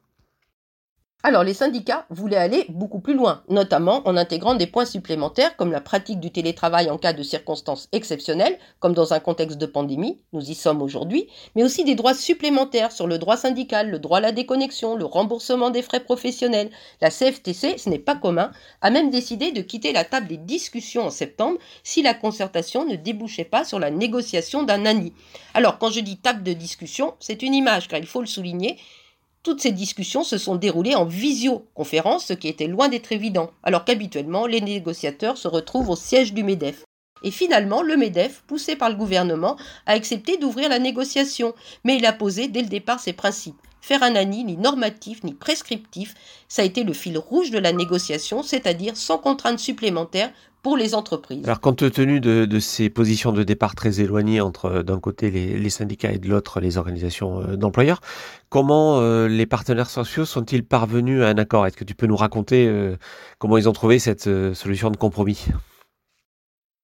Alors 1.24 1.42
les 1.42 1.52
syndicats 1.52 2.06
voulaient 2.10 2.36
aller 2.36 2.64
beaucoup 2.68 3.00
plus 3.00 3.14
loin, 3.14 3.42
notamment 3.48 4.02
en 4.06 4.16
intégrant 4.16 4.54
des 4.54 4.68
points 4.68 4.84
supplémentaires 4.84 5.56
comme 5.56 5.72
la 5.72 5.80
pratique 5.80 6.20
du 6.20 6.30
télétravail 6.30 6.90
en 6.90 6.96
cas 6.96 7.12
de 7.12 7.24
circonstances 7.24 7.88
exceptionnelles, 7.90 8.56
comme 8.78 8.94
dans 8.94 9.12
un 9.12 9.18
contexte 9.18 9.58
de 9.58 9.66
pandémie, 9.66 10.20
nous 10.32 10.48
y 10.48 10.54
sommes 10.54 10.80
aujourd'hui, 10.80 11.26
mais 11.56 11.64
aussi 11.64 11.82
des 11.82 11.96
droits 11.96 12.14
supplémentaires 12.14 12.92
sur 12.92 13.08
le 13.08 13.18
droit 13.18 13.36
syndical, 13.36 13.90
le 13.90 13.98
droit 13.98 14.18
à 14.18 14.20
la 14.20 14.30
déconnexion, 14.30 14.94
le 14.94 15.04
remboursement 15.04 15.70
des 15.70 15.82
frais 15.82 16.04
professionnels. 16.04 16.70
La 17.00 17.10
CFTC, 17.10 17.78
ce 17.78 17.90
n'est 17.90 17.98
pas 17.98 18.14
commun, 18.14 18.52
a 18.80 18.90
même 18.90 19.10
décidé 19.10 19.50
de 19.50 19.60
quitter 19.60 19.92
la 19.92 20.04
table 20.04 20.28
des 20.28 20.36
discussions 20.36 21.06
en 21.06 21.10
septembre 21.10 21.58
si 21.82 22.00
la 22.00 22.14
concertation 22.14 22.86
ne 22.86 22.94
débouchait 22.94 23.44
pas 23.44 23.64
sur 23.64 23.80
la 23.80 23.90
négociation 23.90 24.62
d'un 24.62 24.86
ANI. 24.86 25.12
Alors 25.54 25.80
quand 25.80 25.90
je 25.90 25.98
dis 25.98 26.18
table 26.18 26.44
de 26.44 26.52
discussion, 26.52 27.14
c'est 27.18 27.42
une 27.42 27.54
image 27.54 27.88
car 27.88 27.98
il 27.98 28.06
faut 28.06 28.20
le 28.20 28.26
souligner, 28.28 28.78
toutes 29.42 29.60
ces 29.60 29.72
discussions 29.72 30.24
se 30.24 30.38
sont 30.38 30.56
déroulées 30.56 30.94
en 30.94 31.04
visioconférence, 31.04 32.26
ce 32.26 32.32
qui 32.32 32.48
était 32.48 32.66
loin 32.66 32.88
d'être 32.88 33.12
évident, 33.12 33.50
alors 33.62 33.84
qu'habituellement 33.84 34.46
les 34.46 34.60
négociateurs 34.60 35.38
se 35.38 35.48
retrouvent 35.48 35.90
au 35.90 35.96
siège 35.96 36.34
du 36.34 36.42
MEDEF. 36.42 36.84
Et 37.22 37.30
finalement, 37.30 37.82
le 37.82 37.96
MEDEF, 37.96 38.42
poussé 38.46 38.76
par 38.76 38.90
le 38.90 38.96
gouvernement, 38.96 39.56
a 39.86 39.92
accepté 39.92 40.36
d'ouvrir 40.36 40.68
la 40.68 40.78
négociation, 40.78 41.54
mais 41.84 41.96
il 41.96 42.06
a 42.06 42.12
posé 42.12 42.48
dès 42.48 42.62
le 42.62 42.68
départ 42.68 43.00
ses 43.00 43.12
principes. 43.12 43.56
Faire 43.80 44.02
un 44.02 44.14
ANI 44.16 44.44
ni 44.44 44.56
normatif 44.56 45.24
ni 45.24 45.34
prescriptif, 45.34 46.14
ça 46.48 46.62
a 46.62 46.64
été 46.64 46.84
le 46.84 46.92
fil 46.92 47.16
rouge 47.18 47.50
de 47.50 47.58
la 47.58 47.72
négociation, 47.72 48.42
c'est-à-dire 48.42 48.96
sans 48.96 49.18
contrainte 49.18 49.58
supplémentaire 49.58 50.30
pour 50.62 50.76
les 50.76 50.94
entreprises. 50.94 51.44
Alors 51.44 51.60
compte 51.60 51.90
tenu 51.90 52.20
de, 52.20 52.58
ces 52.58 52.90
positions 52.90 53.32
de 53.32 53.42
départ 53.42 53.74
très 53.74 54.00
éloignées 54.00 54.40
entre 54.40 54.66
euh, 54.66 54.82
d'un 54.82 54.98
côté 54.98 55.30
les, 55.30 55.70
syndicats 55.70 56.12
et 56.12 56.18
de 56.18 56.28
l'autre 56.28 56.60
les 56.60 56.78
organisations 56.78 57.40
euh, 57.40 57.56
d'employeurs, 57.56 58.00
comment 58.48 59.00
euh, 59.00 59.28
les 59.28 59.46
partenaires 59.46 59.90
sociaux 59.90 60.24
sont-ils 60.24 60.64
parvenus 60.64 61.22
à 61.22 61.28
un 61.28 61.38
accord? 61.38 61.66
Est-ce 61.66 61.76
que 61.76 61.84
tu 61.84 61.94
peux 61.94 62.06
nous 62.06 62.16
raconter 62.16 62.68
comment 63.38 63.56
ils 63.56 63.68
ont 63.68 63.72
trouvé 63.72 63.98
cette 63.98 64.28
solution 64.54 64.90
de 64.90 64.96
compromis? 64.96 65.46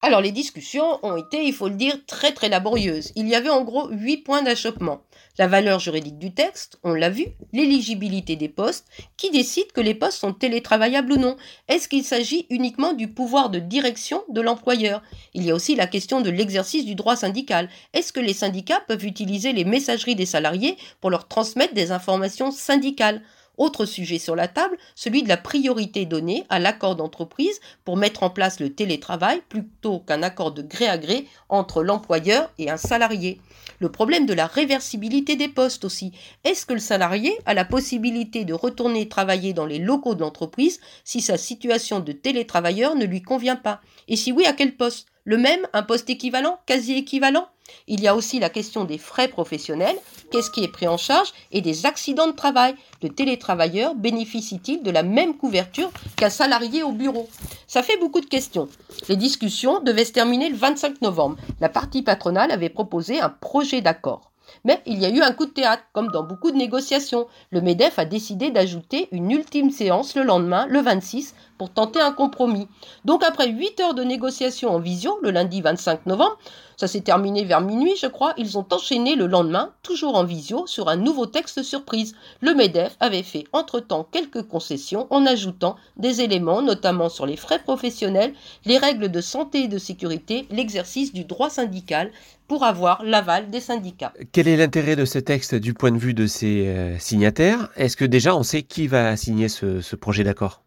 Alors 0.04 0.20
les 0.20 0.32
discussions 0.32 0.98
ont 1.02 1.16
été, 1.16 1.42
il 1.42 1.54
faut 1.54 1.68
le 1.68 1.76
dire, 1.76 1.98
très 2.06 2.32
très 2.32 2.50
laborieuses. 2.50 3.10
Il 3.16 3.26
y 3.26 3.34
avait 3.34 3.48
en 3.48 3.64
gros 3.64 3.88
huit 3.88 4.18
points 4.18 4.42
d'achoppement. 4.42 5.00
La 5.38 5.46
valeur 5.46 5.80
juridique 5.80 6.18
du 6.18 6.34
texte, 6.34 6.78
on 6.84 6.92
l'a 6.92 7.08
vu, 7.08 7.24
l'éligibilité 7.54 8.36
des 8.36 8.50
postes, 8.50 8.86
qui 9.16 9.30
décide 9.30 9.72
que 9.72 9.80
les 9.80 9.94
postes 9.94 10.18
sont 10.18 10.34
télétravaillables 10.34 11.14
ou 11.14 11.16
non. 11.16 11.36
Est-ce 11.68 11.88
qu'il 11.88 12.04
s'agit 12.04 12.46
uniquement 12.50 12.92
du 12.92 13.08
pouvoir 13.08 13.48
de 13.48 13.58
direction 13.58 14.22
de 14.28 14.42
l'employeur? 14.42 15.02
Il 15.32 15.42
y 15.42 15.50
a 15.50 15.54
aussi 15.54 15.74
la 15.74 15.86
question 15.86 16.20
de 16.20 16.28
l'exercice 16.28 16.84
du 16.84 16.94
droit 16.94 17.16
syndical. 17.16 17.70
Est-ce 17.94 18.12
que 18.12 18.20
les 18.20 18.34
syndicats 18.34 18.82
peuvent 18.86 19.06
utiliser 19.06 19.54
les 19.54 19.64
messageries 19.64 20.16
des 20.16 20.26
salariés 20.26 20.76
pour 21.00 21.08
leur 21.10 21.28
transmettre 21.28 21.72
des 21.72 21.92
informations 21.92 22.50
syndicales? 22.50 23.22
Autre 23.58 23.86
sujet 23.86 24.18
sur 24.18 24.36
la 24.36 24.48
table, 24.48 24.76
celui 24.94 25.22
de 25.22 25.28
la 25.28 25.36
priorité 25.36 26.06
donnée 26.06 26.44
à 26.48 26.58
l'accord 26.58 26.96
d'entreprise 26.96 27.60
pour 27.84 27.96
mettre 27.96 28.22
en 28.22 28.30
place 28.30 28.60
le 28.60 28.72
télétravail 28.72 29.42
plutôt 29.48 30.00
qu'un 30.00 30.22
accord 30.22 30.52
de 30.52 30.62
gré 30.62 30.86
à 30.86 30.98
gré 30.98 31.26
entre 31.48 31.82
l'employeur 31.82 32.50
et 32.58 32.70
un 32.70 32.76
salarié. 32.76 33.40
Le 33.80 33.90
problème 33.90 34.26
de 34.26 34.34
la 34.34 34.46
réversibilité 34.46 35.36
des 35.36 35.48
postes 35.48 35.84
aussi. 35.84 36.12
Est-ce 36.44 36.66
que 36.66 36.74
le 36.74 36.80
salarié 36.80 37.36
a 37.46 37.54
la 37.54 37.64
possibilité 37.64 38.44
de 38.44 38.54
retourner 38.54 39.08
travailler 39.08 39.52
dans 39.52 39.66
les 39.66 39.78
locaux 39.78 40.14
de 40.14 40.20
l'entreprise 40.20 40.80
si 41.04 41.20
sa 41.20 41.36
situation 41.36 42.00
de 42.00 42.12
télétravailleur 42.12 42.94
ne 42.94 43.04
lui 43.04 43.22
convient 43.22 43.56
pas? 43.56 43.80
Et 44.08 44.16
si 44.16 44.32
oui, 44.32 44.46
à 44.46 44.52
quel 44.52 44.76
poste? 44.76 45.06
Le 45.24 45.38
même, 45.38 45.66
un 45.72 45.82
poste 45.82 46.10
équivalent, 46.10 46.58
quasi 46.66 46.94
équivalent? 46.94 47.48
Il 47.86 48.00
y 48.00 48.08
a 48.08 48.14
aussi 48.14 48.38
la 48.38 48.50
question 48.50 48.84
des 48.84 48.98
frais 48.98 49.28
professionnels, 49.28 49.96
qu'est-ce 50.30 50.50
qui 50.50 50.64
est 50.64 50.68
pris 50.68 50.88
en 50.88 50.96
charge, 50.96 51.32
et 51.52 51.60
des 51.60 51.86
accidents 51.86 52.26
de 52.26 52.32
travail. 52.32 52.74
Le 53.02 53.08
télétravailleur 53.08 53.94
bénéficie-t-il 53.94 54.82
de 54.82 54.90
la 54.90 55.02
même 55.02 55.36
couverture 55.36 55.90
qu'un 56.16 56.30
salarié 56.30 56.82
au 56.82 56.92
bureau? 56.92 57.28
Ça 57.66 57.82
fait 57.82 57.98
beaucoup 57.98 58.20
de 58.20 58.26
questions. 58.26 58.68
Les 59.08 59.16
discussions 59.16 59.80
devaient 59.80 60.04
se 60.04 60.12
terminer 60.12 60.48
le 60.48 60.56
25 60.56 61.02
novembre. 61.02 61.36
La 61.60 61.68
partie 61.68 62.02
patronale 62.02 62.50
avait 62.50 62.68
proposé 62.68 63.20
un 63.20 63.30
projet 63.30 63.80
d'accord. 63.80 64.30
Mais 64.64 64.80
il 64.86 64.98
y 64.98 65.06
a 65.06 65.10
eu 65.10 65.20
un 65.20 65.32
coup 65.32 65.46
de 65.46 65.50
théâtre, 65.50 65.84
comme 65.92 66.08
dans 66.08 66.22
beaucoup 66.22 66.50
de 66.50 66.56
négociations. 66.56 67.26
Le 67.50 67.60
MEDEF 67.60 67.98
a 67.98 68.04
décidé 68.04 68.50
d'ajouter 68.50 69.08
une 69.10 69.30
ultime 69.30 69.70
séance 69.70 70.14
le 70.14 70.22
lendemain, 70.22 70.66
le 70.68 70.80
26, 70.80 71.34
pour 71.58 71.70
tenter 71.70 72.00
un 72.00 72.12
compromis. 72.12 72.68
Donc 73.04 73.22
après 73.22 73.48
8 73.48 73.80
heures 73.80 73.94
de 73.94 74.04
négociations 74.04 74.70
en 74.70 74.78
visio, 74.78 75.18
le 75.22 75.30
lundi 75.30 75.60
25 75.60 76.06
novembre, 76.06 76.38
ça 76.76 76.88
s'est 76.88 77.02
terminé 77.02 77.44
vers 77.44 77.60
minuit, 77.60 77.94
je 78.00 78.06
crois. 78.06 78.34
Ils 78.36 78.58
ont 78.58 78.66
enchaîné 78.70 79.14
le 79.14 79.26
lendemain, 79.26 79.72
toujours 79.82 80.16
en 80.16 80.24
visio, 80.24 80.66
sur 80.66 80.88
un 80.88 80.96
nouveau 80.96 81.26
texte 81.26 81.62
surprise. 81.62 82.14
Le 82.40 82.54
MEDEF 82.54 82.96
avait 83.00 83.22
fait 83.22 83.44
entre-temps 83.52 84.08
quelques 84.10 84.42
concessions 84.42 85.06
en 85.10 85.24
ajoutant 85.26 85.76
des 85.96 86.20
éléments, 86.20 86.62
notamment 86.62 87.08
sur 87.08 87.26
les 87.26 87.36
frais 87.36 87.60
professionnels, 87.60 88.34
les 88.64 88.78
règles 88.78 89.08
de 89.08 89.20
santé 89.20 89.64
et 89.64 89.68
de 89.68 89.78
sécurité, 89.78 90.46
l'exercice 90.50 91.12
du 91.12 91.24
droit 91.24 91.50
syndical 91.50 92.10
pour 92.48 92.64
avoir 92.64 93.02
l'aval 93.04 93.50
des 93.50 93.60
syndicats. 93.60 94.12
Quel 94.32 94.48
est 94.48 94.56
l'intérêt 94.56 94.96
de 94.96 95.04
ce 95.04 95.18
texte 95.18 95.54
du 95.54 95.74
point 95.74 95.92
de 95.92 95.98
vue 95.98 96.12
de 96.12 96.26
ses 96.26 96.66
euh, 96.66 96.98
signataires? 96.98 97.70
Est-ce 97.76 97.96
que 97.96 98.04
déjà 98.04 98.36
on 98.36 98.42
sait 98.42 98.62
qui 98.62 98.86
va 98.86 99.16
signer 99.16 99.48
ce 99.48 99.96
projet 99.96 100.24
d'accord? 100.24 100.63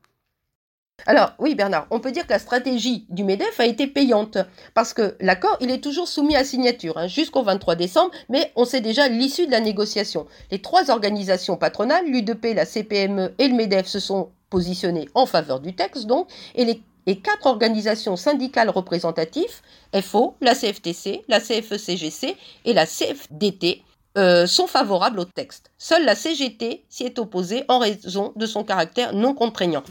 Alors 1.06 1.34
oui 1.40 1.56
Bernard, 1.56 1.88
on 1.90 2.00
peut 2.00 2.12
dire 2.12 2.26
que 2.26 2.34
la 2.34 2.40
stratégie 2.40 3.06
du 3.10 3.24
MEDEF 3.24 3.60
a 3.60 3.66
été 3.66 3.88
payante 3.88 4.38
parce 4.74 4.94
que 4.94 5.16
l'accord 5.22 5.56
il 5.62 5.72
est 5.72 5.82
toujours 5.82 6.08
soumis 6.08 6.36
à 6.36 6.44
signature 6.44 6.98
hein, 6.98 7.08
jusqu'au 7.08 7.44
23 7.44 7.76
décembre, 7.76 8.12
mais 8.30 8.52
on 8.56 8.66
sait 8.66 8.82
déjà 8.82 9.08
l'issue 9.08 9.46
de 9.46 9.52
la 9.52 9.62
négociation. 9.62 10.28
Les 10.52 10.62
trois 10.62 10.92
organisations 10.92 11.56
patronales, 11.56 12.06
l'UDP, 12.08 12.54
la 12.56 12.66
CPME 12.66 13.34
et 13.38 13.48
le 13.48 13.56
MEDEF 13.56 13.88
se 13.88 14.00
sont 14.00 14.32
positionnés 14.50 15.08
en 15.14 15.26
faveur 15.26 15.62
du 15.62 15.74
texte 15.74 16.08
donc, 16.08 16.28
et 16.56 16.66
les 16.66 17.16
quatre 17.16 17.46
organisations 17.46 18.18
syndicales 18.18 18.70
représentatives, 18.70 19.62
FO, 20.02 20.36
la 20.42 20.56
CFTC, 20.56 21.24
la 21.30 21.40
CFECGC 21.40 22.36
et 22.66 22.74
la 22.74 22.86
CFDT, 22.86 23.82
euh, 24.18 24.48
sont 24.48 24.68
favorables 24.68 25.20
au 25.20 25.26
texte. 25.26 25.72
Seule 25.78 26.04
la 26.04 26.16
CGT 26.16 26.84
s'y 26.90 27.04
est 27.04 27.20
opposée 27.20 27.64
en 27.68 27.78
raison 27.78 28.34
de 28.36 28.46
son 28.48 28.64
caractère 28.64 29.14
non 29.14 29.36
contraignant. 29.36 29.84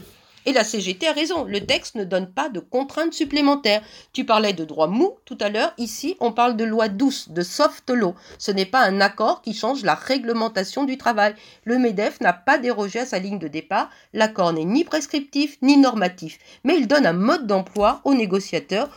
Et 0.47 0.53
la 0.53 0.63
CGT 0.63 1.09
a 1.09 1.11
raison, 1.11 1.43
le 1.43 1.59
texte 1.65 1.95
ne 1.95 2.05
donne 2.05 2.31
pas 2.31 2.47
de 2.47 2.61
contraintes 2.61 3.13
supplémentaires. 3.13 3.81
Tu 4.13 4.23
parlais 4.23 4.53
de 4.53 4.63
droit 4.63 4.87
mou 4.87 5.17
tout 5.25 5.37
à 5.41 5.49
l'heure, 5.49 5.73
ici 5.77 6.15
on 6.21 6.31
parle 6.31 6.55
de 6.55 6.63
loi 6.63 6.87
douce, 6.87 7.27
de 7.29 7.41
soft 7.41 7.89
law. 7.89 8.15
Ce 8.39 8.51
n'est 8.51 8.65
pas 8.65 8.85
un 8.85 9.01
accord 9.01 9.41
qui 9.41 9.53
change 9.53 9.83
la 9.83 9.93
réglementation 9.93 10.85
du 10.85 10.97
travail. 10.97 11.35
Le 11.65 11.77
MEDEF 11.77 12.21
n'a 12.21 12.31
pas 12.31 12.57
dérogé 12.57 12.99
à 12.99 13.05
sa 13.05 13.19
ligne 13.19 13.39
de 13.39 13.49
départ, 13.49 13.89
l'accord 14.13 14.53
n'est 14.53 14.63
ni 14.63 14.85
prescriptif 14.85 15.57
ni 15.61 15.75
normatif, 15.75 16.39
mais 16.63 16.77
il 16.77 16.87
donne 16.87 17.05
un 17.05 17.11
mode 17.11 17.45
d'emploi 17.45 17.99
aux 18.05 18.13
négociateurs 18.13 18.89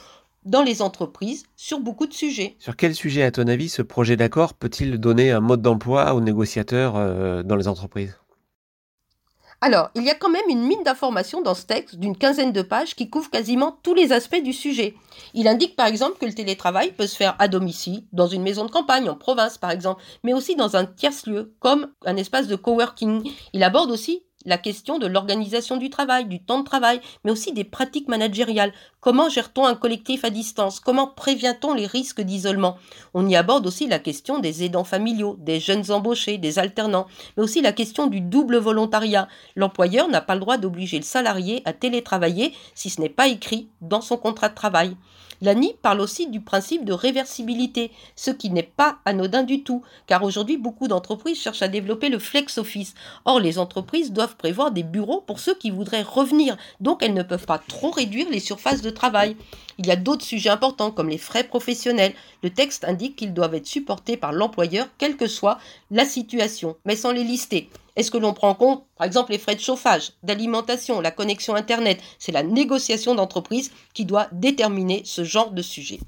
dans 0.45 0.63
les 0.63 0.83
entreprises 0.83 1.47
sur 1.57 1.81
beaucoup 1.81 2.07
de 2.07 2.15
sujets. 2.15 2.55
Sur 2.61 2.77
quel 2.77 2.95
sujet, 2.95 3.25
à 3.25 3.33
ton 3.33 3.49
avis, 3.49 3.69
ce 3.69 3.83
projet 3.83 4.17
d'accord 4.17 4.55
peut-il 4.55 4.99
donner 4.99 5.33
un 5.33 5.41
mode 5.41 5.63
d'emploi 5.63 6.15
aux 6.15 6.21
négociateurs 6.21 6.95
euh, 6.95 7.43
dans 7.43 7.57
les 7.57 7.67
entreprises? 7.67 8.20
Alors, 9.62 9.90
il 9.94 10.05
y 10.05 10.11
a 10.11 10.14
quand 10.14 10.31
même 10.31 10.49
une 10.49 10.62
mine 10.62 10.83
d'informations 10.85 11.42
dans 11.42 11.55
ce 11.55 11.66
texte 11.66 11.96
d'une 11.96 12.16
quinzaine 12.16 12.53
de 12.53 12.62
pages 12.62 12.94
qui 12.94 13.11
couvre 13.11 13.29
quasiment 13.29 13.79
tous 13.83 13.92
les 13.92 14.11
aspects 14.11 14.42
du 14.42 14.55
sujet. 14.55 14.94
Il 15.35 15.49
indique 15.49 15.77
par 15.77 15.87
exemple 15.87 16.18
que 16.18 16.25
le 16.25 16.33
télétravail 16.33 16.92
peut 16.92 17.07
se 17.07 17.16
faire 17.16 17.37
à 17.38 17.46
domicile, 17.46 18.05
dans 18.12 18.27
une 18.27 18.42
maison 18.42 18.64
de 18.64 18.70
campagne, 18.70 19.11
en 19.11 19.16
province 19.16 19.59
par 19.59 19.70
exemple, 19.70 20.03
mais 20.25 20.33
aussi 20.33 20.57
dans 20.57 20.77
un 20.77 20.87
tiers-lieu, 20.87 21.55
comme 21.61 21.92
un 22.07 22.16
espace 22.16 22.46
de 22.46 22.57
coworking. 22.57 23.31
Il 23.53 23.62
aborde 23.62 23.90
aussi 23.90 24.25
la 24.46 24.59
question 24.59 24.98
de 24.98 25.07
l'organisation 25.07 25.76
du 25.76 25.90
travail, 25.90 26.24
du 26.26 26.40
temps 26.40 26.61
de 26.61 26.64
travail, 26.64 27.00
mais 27.24 27.31
aussi 27.31 27.53
des 27.53 27.64
pratiques 27.64 28.09
managériales. 28.09 28.72
Comment 29.00 29.29
gère-t-on 29.29 29.66
un 29.66 29.74
collectif 29.74 30.24
à 30.24 30.31
distance? 30.31 30.81
Comment 30.81 31.07
prévient-on 31.07 31.74
les 31.74 31.87
risques 31.87 32.22
d'isolement? 32.22 32.79
On 33.12 33.26
y 33.29 33.37
aborde 33.37 33.66
aussi 33.66 33.87
la 33.87 33.98
question 33.98 34.38
des 34.38 34.64
aidants 34.64 34.85
familiaux, 34.85 35.37
des 35.38 35.61
jeunes 35.61 35.90
embauchés, 35.90 36.38
des 36.38 36.59
alternants, 36.59 37.07
mais 37.37 37.42
aussi 37.42 37.61
la 37.61 37.72
question 37.72 38.07
du 38.07 38.20
double 38.20 38.57
volontariat. 38.57 39.29
L'employeur 39.57 40.09
n'a 40.09 40.20
pas 40.20 40.35
le 40.35 40.40
droit 40.40 40.57
d'obliger 40.57 40.96
le 40.96 41.05
salarié 41.05 41.62
à 41.64 41.72
télétravailler 41.72 42.55
si 42.74 42.88
ce 42.88 43.00
n'est 43.00 43.09
pas 43.09 43.29
écrit 43.29 43.68
dans 43.81 44.00
son 44.00 44.16
contrat 44.16 44.48
de 44.48 44.55
travail. 44.55 44.96
L'ANI 45.42 45.74
parle 45.81 46.00
aussi 46.00 46.26
du 46.29 46.40
principe 46.40 46.85
de 46.85 46.92
réversibilité, 46.92 47.90
ce 48.14 48.31
qui 48.31 48.50
n'est 48.50 48.62
pas 48.62 48.98
anodin 49.05 49.42
du 49.42 49.62
tout, 49.62 49.83
car 50.07 50.22
aujourd'hui 50.22 50.59
beaucoup 50.59 50.87
d'entreprises 50.87 51.40
cherchent 51.40 51.62
à 51.62 51.68
développer 51.68 52.11
le 52.11 52.18
flex 52.18 52.59
office. 52.59 52.94
Or, 53.24 53.40
les 53.40 53.59
entreprises 53.59 54.12
doivent 54.12 54.37
prévoir 54.37 54.70
des 54.70 54.83
bureaux 54.83 55.22
pour 55.22 55.40
ceux 55.40 55.55
qui 55.55 55.70
voudraient 55.70 56.03
revenir, 56.03 56.57
donc 56.81 57.03
elles 57.03 57.14
ne 57.14 57.22
peuvent 57.22 57.46
pas 57.46 57.59
trop 57.59 57.90
réduire 57.90 58.29
les 58.31 58.40
surfaces 58.40 58.83
de 58.83 58.90
travail. 58.90 59.37
Il 59.79 59.87
y 59.87 59.90
a 59.90 59.96
d'autres 59.96 60.24
sujets 60.24 60.50
importants 60.50 60.90
comme 60.90 61.09
les 61.09 61.16
frais 61.16 61.44
professionnels. 61.44 62.12
Le 62.42 62.50
texte 62.50 62.85
indique 62.85 63.16
qu'ils 63.16 63.33
doivent 63.33 63.55
être 63.55 63.66
supportés 63.66 64.18
par 64.18 64.33
l'employeur 64.33 64.88
quelle 64.98 65.16
que 65.16 65.26
soit 65.26 65.59
la 65.90 66.05
situation, 66.05 66.76
mais 66.85 66.96
sans 66.96 67.12
les 67.12 67.24
lister. 67.24 67.70
Est-ce 68.01 68.11
que 68.11 68.17
l'on 68.17 68.33
prend 68.33 68.49
en 68.49 68.55
compte, 68.55 68.87
par 68.97 69.07
exemple, 69.07 69.31
les 69.31 69.37
frais 69.37 69.55
de 69.55 69.61
chauffage, 69.61 70.13
d'alimentation, 70.23 71.03
la 71.03 71.11
connexion 71.11 71.55
Internet? 71.55 72.01
C'est 72.19 72.33
la 72.33 72.43
négociation 72.43 73.15
d'entreprise 73.15 73.73
qui 73.93 74.07
doit 74.07 74.27
déterminer 74.33 75.03
ce 75.05 75.23
genre 75.23 75.51
de 75.51 75.61
sujet. 75.61 76.01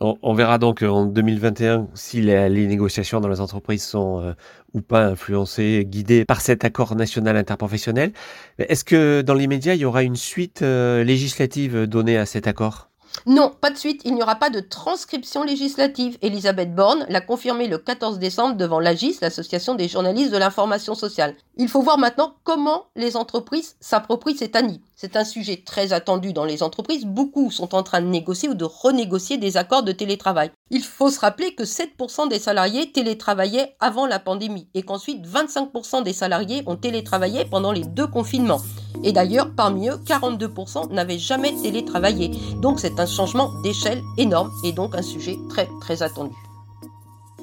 On, 0.00 0.34
verra 0.34 0.58
donc 0.58 0.82
en 0.82 1.06
2021 1.06 1.86
si 1.94 2.20
les, 2.20 2.66
négociations 2.66 3.20
dans 3.20 3.28
les 3.28 3.40
entreprises 3.40 3.84
sont 3.84 4.22
euh, 4.22 4.32
ou 4.72 4.80
pas 4.80 5.06
influencées, 5.06 5.84
guidées 5.86 6.24
par 6.24 6.40
cet 6.40 6.64
accord 6.64 6.96
national 6.96 7.36
interprofessionnel. 7.36 8.12
Est-ce 8.58 8.84
que 8.84 9.22
dans 9.22 9.34
les 9.34 9.46
médias, 9.46 9.74
il 9.74 9.82
y 9.82 9.84
aura 9.84 10.02
une 10.02 10.16
suite 10.16 10.62
euh, 10.62 11.04
législative 11.04 11.86
donnée 11.86 12.18
à 12.18 12.26
cet 12.26 12.48
accord? 12.48 12.88
Non, 13.26 13.52
pas 13.58 13.70
de 13.70 13.78
suite, 13.78 14.02
il 14.04 14.14
n'y 14.14 14.22
aura 14.22 14.34
pas 14.34 14.50
de 14.50 14.60
transcription 14.60 15.44
législative. 15.44 16.18
Elisabeth 16.20 16.74
Borne 16.74 17.06
l'a 17.08 17.22
confirmé 17.22 17.68
le 17.68 17.78
14 17.78 18.18
décembre 18.18 18.56
devant 18.56 18.80
l'AGIS, 18.80 19.18
l'Association 19.22 19.74
des 19.74 19.88
journalistes 19.88 20.32
de 20.32 20.36
l'information 20.36 20.94
sociale. 20.94 21.34
Il 21.56 21.68
faut 21.68 21.80
voir 21.80 21.96
maintenant 21.96 22.34
comment 22.44 22.84
les 22.96 23.16
entreprises 23.16 23.76
s'approprient 23.80 24.36
cette 24.36 24.56
ANI. 24.56 24.82
C'est 24.94 25.16
un 25.16 25.24
sujet 25.24 25.62
très 25.64 25.92
attendu 25.92 26.32
dans 26.32 26.44
les 26.44 26.62
entreprises. 26.62 27.06
Beaucoup 27.06 27.50
sont 27.50 27.74
en 27.74 27.82
train 27.82 28.02
de 28.02 28.06
négocier 28.06 28.48
ou 28.48 28.54
de 28.54 28.64
renégocier 28.64 29.38
des 29.38 29.56
accords 29.56 29.82
de 29.82 29.92
télétravail. 29.92 30.50
Il 30.70 30.82
faut 30.82 31.10
se 31.10 31.20
rappeler 31.20 31.54
que 31.54 31.62
7% 31.62 32.28
des 32.28 32.38
salariés 32.38 32.92
télétravaillaient 32.92 33.76
avant 33.80 34.06
la 34.06 34.18
pandémie 34.18 34.68
et 34.74 34.82
qu'ensuite 34.82 35.26
25% 35.26 36.02
des 36.02 36.12
salariés 36.12 36.62
ont 36.66 36.76
télétravaillé 36.76 37.46
pendant 37.46 37.72
les 37.72 37.84
deux 37.84 38.06
confinements. 38.06 38.60
Et 39.04 39.12
d'ailleurs, 39.12 39.50
parmi 39.54 39.88
eux, 39.88 40.00
42% 40.04 40.90
n'avaient 40.90 41.18
jamais 41.18 41.54
télétravaillé. 41.62 42.30
Donc 42.60 42.80
c'est 42.80 42.98
un 42.98 43.06
changement 43.06 43.52
d'échelle 43.62 44.02
énorme 44.16 44.50
et 44.64 44.72
donc 44.72 44.96
un 44.96 45.02
sujet 45.02 45.36
très 45.50 45.68
très 45.80 46.02
attendu. 46.02 46.34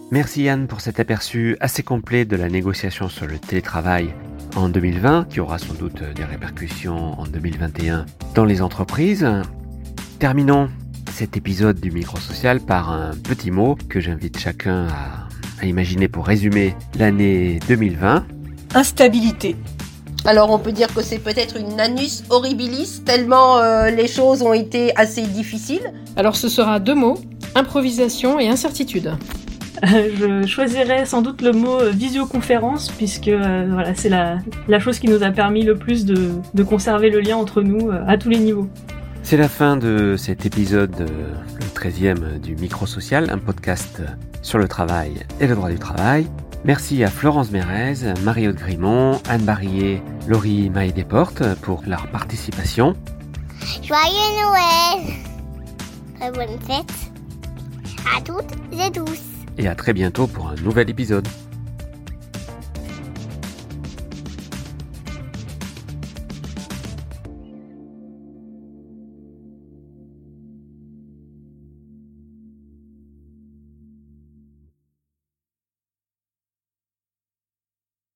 Merci 0.10 0.43
Yann 0.43 0.67
pour 0.67 0.82
cet 0.82 1.00
aperçu 1.00 1.56
assez 1.62 1.84
complet 1.84 2.26
de 2.26 2.36
la 2.36 2.50
négociation 2.50 3.08
sur 3.08 3.28
le 3.28 3.39
télétravail 3.39 4.13
en 4.58 4.67
2020, 4.67 5.30
qui 5.30 5.39
aura 5.39 5.58
sans 5.58 5.74
doute 5.74 6.04
des 6.04 6.26
répercussions 6.26 7.17
en 7.19 7.26
2021 7.26 8.06
dans 8.36 8.43
les 8.43 8.62
entreprises. 8.62 9.26
Terminons 10.19 10.69
cet 11.12 11.38
épisode 11.38 11.80
du 11.80 11.91
micro 11.91 12.17
social 12.17 12.60
par 12.60 12.91
un 12.91 13.12
petit 13.12 13.52
mot 13.52 13.78
que 13.88 14.00
j'invite 14.00 14.38
chacun 14.38 14.88
à, 14.88 15.65
imaginer 15.65 16.08
pour 16.08 16.26
résumer 16.26 16.76
l'année 16.97 17.60
2020. 17.67 18.26
Instabilité. 18.74 19.56
Alors 20.26 20.52
on 20.52 20.60
peut 20.60 20.72
dire 20.72 20.94
que 20.94 21.02
c'est 21.02 21.20
peut-être 21.20 21.58
une 21.58 21.80
anus 21.80 22.24
horribilis, 22.30 23.02
tellement 23.06 23.58
euh, 23.58 23.90
les 23.90 24.08
choses 24.08 24.42
ont 24.44 24.54
été 24.54 24.96
assez 24.96 25.24
difficiles. 25.24 25.94
Alors 26.16 26.36
ce 26.36 26.50
sera 26.50 26.80
deux 26.80 26.96
mots, 26.96 27.18
improvisation 27.56 28.40
et 28.40 28.48
incertitude. 28.48 29.14
je 29.84 30.46
choisirais 30.46 31.06
sans 31.06 31.22
doute 31.22 31.42
le 31.42 31.54
mot 31.54 31.80
euh, 31.80 31.90
visioconférence, 31.90 32.90
puisque 32.90 33.28
euh, 33.28 33.68
voilà, 33.72 33.96
c'est 33.96 34.10
la, 34.10 34.40
chose 34.80 35.00
qui 35.00 35.08
nous 35.08 35.24
a 35.24 35.32
permis 35.32 35.64
le 35.64 35.76
plus 35.76 36.06
de, 36.06 36.64
conserver 36.64 37.10
le 37.10 37.20
lien 37.20 37.38
entre 37.38 37.62
nous 37.62 37.90
euh, 37.90 38.04
à 38.08 38.18
tous 38.18 38.30
les 38.30 38.38
niveaux. 38.38 38.70
C'est 39.24 39.38
la 39.38 39.50
fin 39.50 39.78
de 39.78 40.16
cet 40.18 40.46
épisode, 40.46 40.96
le 41.00 41.80
13e 41.80 42.40
du 42.40 42.56
Micro 42.56 42.86
Social, 42.86 43.30
un 43.30 43.38
podcast 43.38 44.02
sur 44.42 44.58
le 44.58 44.68
travail 44.68 45.14
et 45.40 45.48
le 45.48 45.56
droit 45.56 45.70
du 45.70 45.78
travail. 45.78 46.28
Merci 46.63 47.04
à 47.04 47.08
Florence 47.08 47.52
Mérez, 47.52 48.13
Marie-Aude 48.24 48.56
Grimont, 48.56 49.19
Anne 49.28 49.43
Barillet, 49.43 50.02
Laurie 50.28 50.69
Maille 50.69 50.93
Desportes 50.93 51.43
pour 51.62 51.82
leur 51.88 52.08
participation. 52.08 52.95
Joyeux 53.84 54.41
Noël 54.41 55.13
Très 56.19 56.32
bonne 56.32 56.60
fête 56.62 57.12
à 58.15 58.21
toutes 58.21 58.52
et 58.74 58.91
tous 58.91 59.19
et 59.58 59.67
à 59.67 59.76
très 59.76 59.93
bientôt 59.93 60.28
pour 60.28 60.50
un 60.50 60.56
nouvel 60.56 60.89
épisode. 60.89 61.28